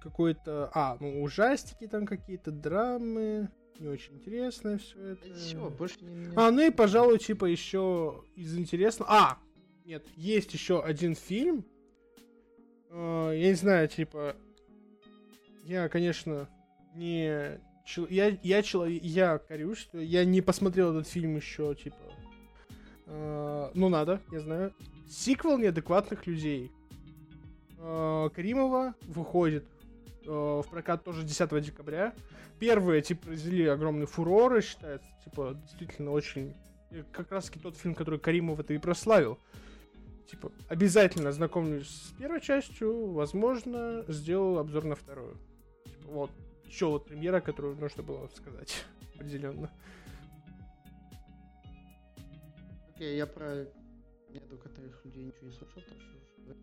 [0.00, 0.70] Какой-то...
[0.74, 3.50] А, ну ужастики там какие-то, драмы.
[3.78, 5.34] Не очень интересно все это.
[5.34, 6.34] Все, больше не...
[6.36, 9.10] А, ну и, пожалуй, типа еще из интересного...
[9.10, 9.38] А!
[9.84, 11.64] Нет, есть еще один фильм.
[12.90, 14.36] А, я не знаю, типа...
[15.64, 16.48] Я, конечно,
[16.94, 17.60] не...
[17.86, 19.02] чел- Я, я человек...
[19.02, 21.96] Я корюсь, что я не посмотрел этот фильм еще, типа...
[23.06, 24.74] А, ну, надо, я знаю.
[25.08, 26.70] Сиквел неадекватных людей.
[27.78, 29.64] А, Каримова выходит
[30.26, 32.14] а, в прокат тоже 10 декабря.
[32.58, 36.54] Первые, типа, произвели огромный фурор, и считается, типа, действительно очень...
[36.90, 39.38] и Как раз таки тот фильм, который Каримов это и прославил.
[40.30, 45.36] Типа, обязательно знакомлюсь с первой частью, возможно, сделал обзор на вторую.
[45.84, 46.30] Типа, вот,
[46.64, 48.84] еще вот премьера, которую нужно было сказать
[49.14, 49.70] определенно.
[52.94, 53.66] Окей, я про
[54.32, 56.54] некоторых людей ничего не слышал, так что тебя.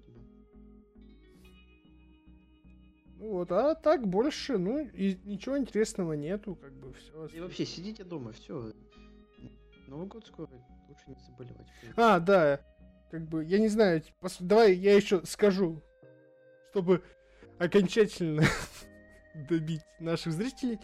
[3.17, 7.27] Ну вот, а так больше, ну, и ничего интересного нету, как бы все.
[7.27, 8.71] И вообще, сидите дома, все.
[9.87, 10.49] Новый год скоро,
[10.87, 11.67] лучше не заболевать.
[11.97, 12.61] А, да.
[13.11, 15.81] Как бы, я не знаю, пос- давай я еще скажу,
[16.69, 17.03] чтобы
[17.57, 18.43] окончательно
[19.49, 20.79] добить наших зрителей.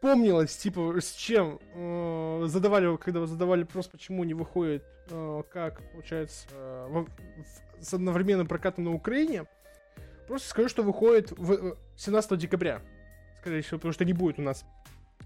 [0.00, 6.46] Вспомнилось, типа, с чем э, задавали, когда задавали вопрос, почему не выходит, э, как, получается,
[6.52, 9.44] э, во- в- с одновременным прокатом на Украине.
[10.26, 12.80] Просто скажу, что выходит в, э, 17 декабря.
[13.42, 14.64] Скорее всего, потому что не будет у нас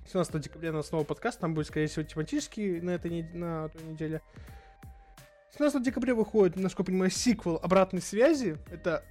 [0.09, 3.69] 17 декабря у нас снова подкаст, там будет, скорее всего, тематический на этой нед- на
[3.69, 4.23] той неделе.
[5.57, 8.59] 17 декабря выходит, насколько я понимаю, сиквел «Обратной связи».
[8.73, 9.05] Это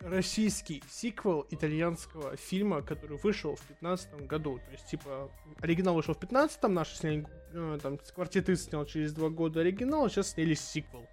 [0.00, 4.58] российский сиквел итальянского фильма, который вышел в 15 году.
[4.58, 9.28] То есть, типа, оригинал вышел в 15-м, наши сняли, э, там, квартеты снял через два
[9.28, 11.06] года оригинал, а сейчас сняли сиквел.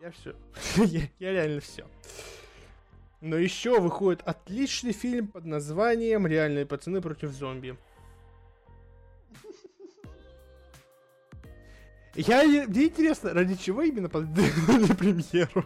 [0.00, 0.34] Я все.
[0.84, 1.86] я, я реально все.
[3.20, 7.76] Но еще выходит отличный фильм под названием «Реальные пацаны против зомби».
[12.14, 15.64] Я, мне интересно, ради чего именно подготовили премьеру?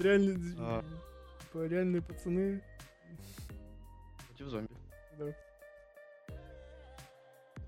[0.00, 0.82] Реальные, А.
[1.54, 2.62] реальные пацаны.
[4.28, 4.72] Против зомби.
[5.18, 5.26] Да.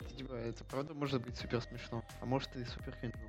[0.00, 3.20] Это, типа, это правда может быть супер смешно, а может и супер хреново.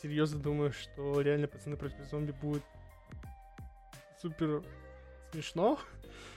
[0.00, 2.62] Серьезно думаю, что реальные пацаны против зомби будет
[4.22, 4.62] супер
[5.32, 5.78] смешно?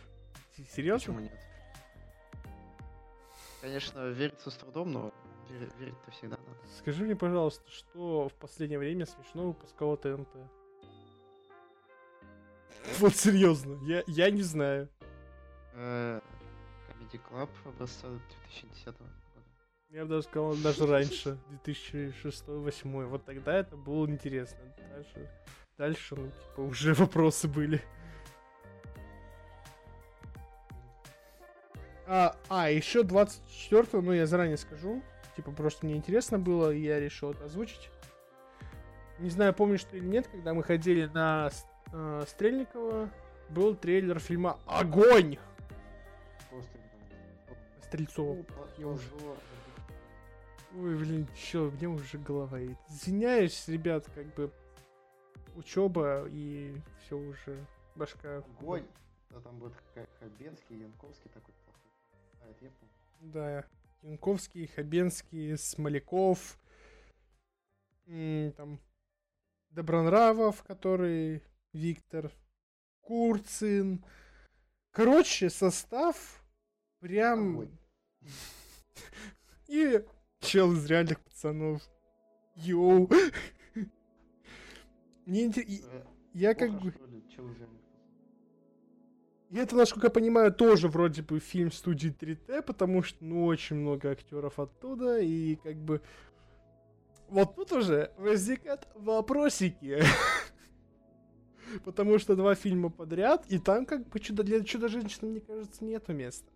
[0.72, 1.14] Серьезно?
[1.14, 1.40] Почему нет?
[3.62, 5.14] Конечно, верится с трудом, но
[5.48, 6.68] вер- верить-то всегда надо.
[6.80, 10.28] Скажи мне, пожалуйста, что в последнее время смешно выпускало ТНТ?
[13.00, 14.90] Вот серьезно, я, я не знаю.
[15.74, 16.20] Э,
[16.88, 18.08] Comedy Club образца
[18.52, 19.12] 2010 года.
[19.90, 23.06] Я бы даже сказал, даже раньше, 2006-2008.
[23.08, 24.60] Вот тогда это было интересно.
[24.90, 25.30] Дальше,
[25.78, 27.82] дальше ну, типа, уже вопросы были.
[32.08, 35.02] А, а еще 24 ну я заранее скажу.
[35.36, 37.90] Типа, просто мне интересно было, и я решил это озвучить.
[39.20, 41.50] Не знаю, помнишь ты или нет, когда мы ходили на
[41.94, 43.10] э, Стрельникова,
[43.50, 45.38] был трейлер фильма «Огонь».
[47.84, 48.42] Стрельцова.
[48.44, 49.00] Позор.
[50.78, 52.58] Ой, блин, чё, мне уже голова.
[52.90, 54.50] Извиняюсь, ребят, как бы
[55.56, 57.66] учеба и все уже
[57.96, 58.38] башка.
[58.38, 58.86] Огонь.
[59.30, 61.82] Да, там будет Ха- Хабенский, Янковский такой плохой.
[62.42, 63.34] А, это я помню.
[63.34, 63.66] Да,
[64.04, 66.58] Янковский, Хабенский, Смоляков,
[68.06, 68.80] там
[69.72, 72.32] Добронравов, который Виктор,
[73.02, 74.04] Курцин.
[74.92, 76.44] Короче, состав
[77.00, 77.52] прям...
[77.52, 77.78] Огонь.
[79.68, 80.04] И
[80.40, 81.82] чел из реальных пацанов.
[82.56, 83.10] Йоу.
[85.26, 85.88] Мне интересно...
[85.92, 86.04] Э,
[86.34, 86.94] Я как бы...
[89.50, 93.76] И это, насколько я понимаю, тоже вроде бы фильм студии 3T, потому что, ну, очень
[93.76, 96.02] много актеров оттуда, и как бы...
[97.28, 100.02] Вот тут уже возникают вопросики.
[101.86, 106.14] Потому что два фильма подряд, и там как бы чудо для чудо-женщины, мне кажется, нету
[106.14, 106.52] места.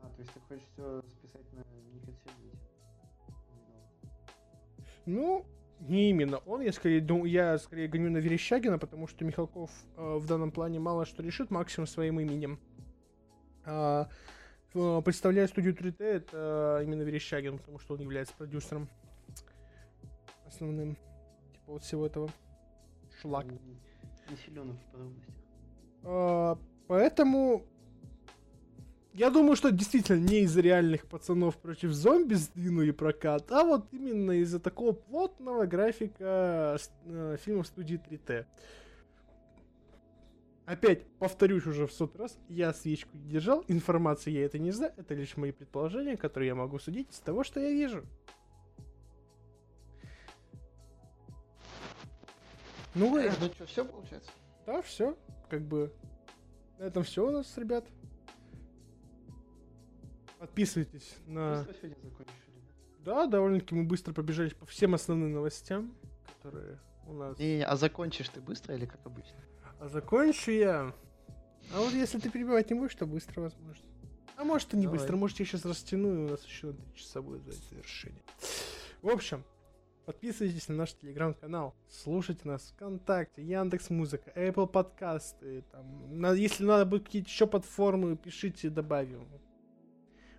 [0.00, 2.30] А, то есть ты хочешь все списать на Никоте
[5.06, 5.46] Ну,
[5.80, 10.16] не именно он, я скорее, дум- я скорее гоню на Верещагина, потому что Михалков э,
[10.16, 12.58] в данном плане мало что решит, максимум своим именем.
[13.64, 14.08] А,
[14.72, 18.88] представляя студию 3T, это именно Верещагин, потому что он является продюсером
[20.46, 20.96] основным
[21.52, 22.30] типа вот всего этого
[23.24, 23.46] шлак.
[23.46, 25.34] Не, силен в подробностях.
[26.02, 27.64] А, поэтому
[29.14, 34.32] я думаю, что действительно не из-за реальных пацанов против зомби сдвинули прокат, а вот именно
[34.32, 36.76] из-за такого плотного графика
[37.06, 38.44] э, фильмов студии 3T.
[40.66, 44.94] Опять повторюсь уже в сотый раз, я свечку не держал, информации я это не знаю,
[44.96, 48.04] это лишь мои предположения, которые я могу судить из того, что я вижу.
[52.94, 54.30] Ну, Э, Ну что, все получается?
[54.66, 55.16] да, все.
[55.50, 55.92] Как бы
[56.78, 57.84] на этом все у нас, ребят.
[60.38, 61.60] Подписывайтесь на...
[61.60, 61.96] Закончили.
[63.04, 65.94] Да, довольно-таки мы быстро побежали по всем основным новостям,
[66.36, 67.38] которые у нас.
[67.38, 69.36] Не, а закончишь ты быстро или как обычно?
[69.78, 70.94] А закончу я.
[71.74, 73.84] А вот если ты перебивать не будешь, то быстро, возможно.
[74.36, 74.98] А может и не Давай.
[74.98, 78.22] быстро, может я сейчас растяну, и у нас еще на 3 часа будет за завершение.
[79.02, 79.44] В общем,
[80.04, 87.04] подписывайтесь на наш телеграм-канал, слушайте нас ВКонтакте, Яндекс Музыка, Apple подкасты, там, если надо будет
[87.04, 89.26] какие-то еще платформы, пишите, добавим.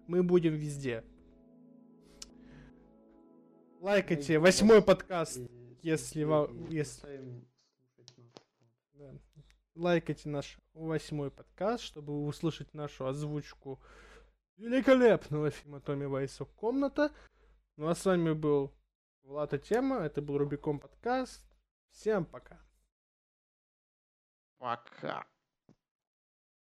[0.08, 1.04] Мы будем везде.
[3.82, 5.40] Лайкайте восьмой подкаст.
[5.82, 7.44] если и- ва- и если-.
[8.94, 9.12] Да.
[9.76, 13.80] Лайкайте наш восьмой подкаст, чтобы услышать нашу озвучку
[14.58, 17.12] великолепного фильма Томми Вайса «Комната».
[17.78, 18.72] Ну а с вами был
[19.26, 21.44] Влад и Тема, это был Рубикон подкаст.
[21.90, 22.60] Всем пока.
[24.60, 25.26] Пока.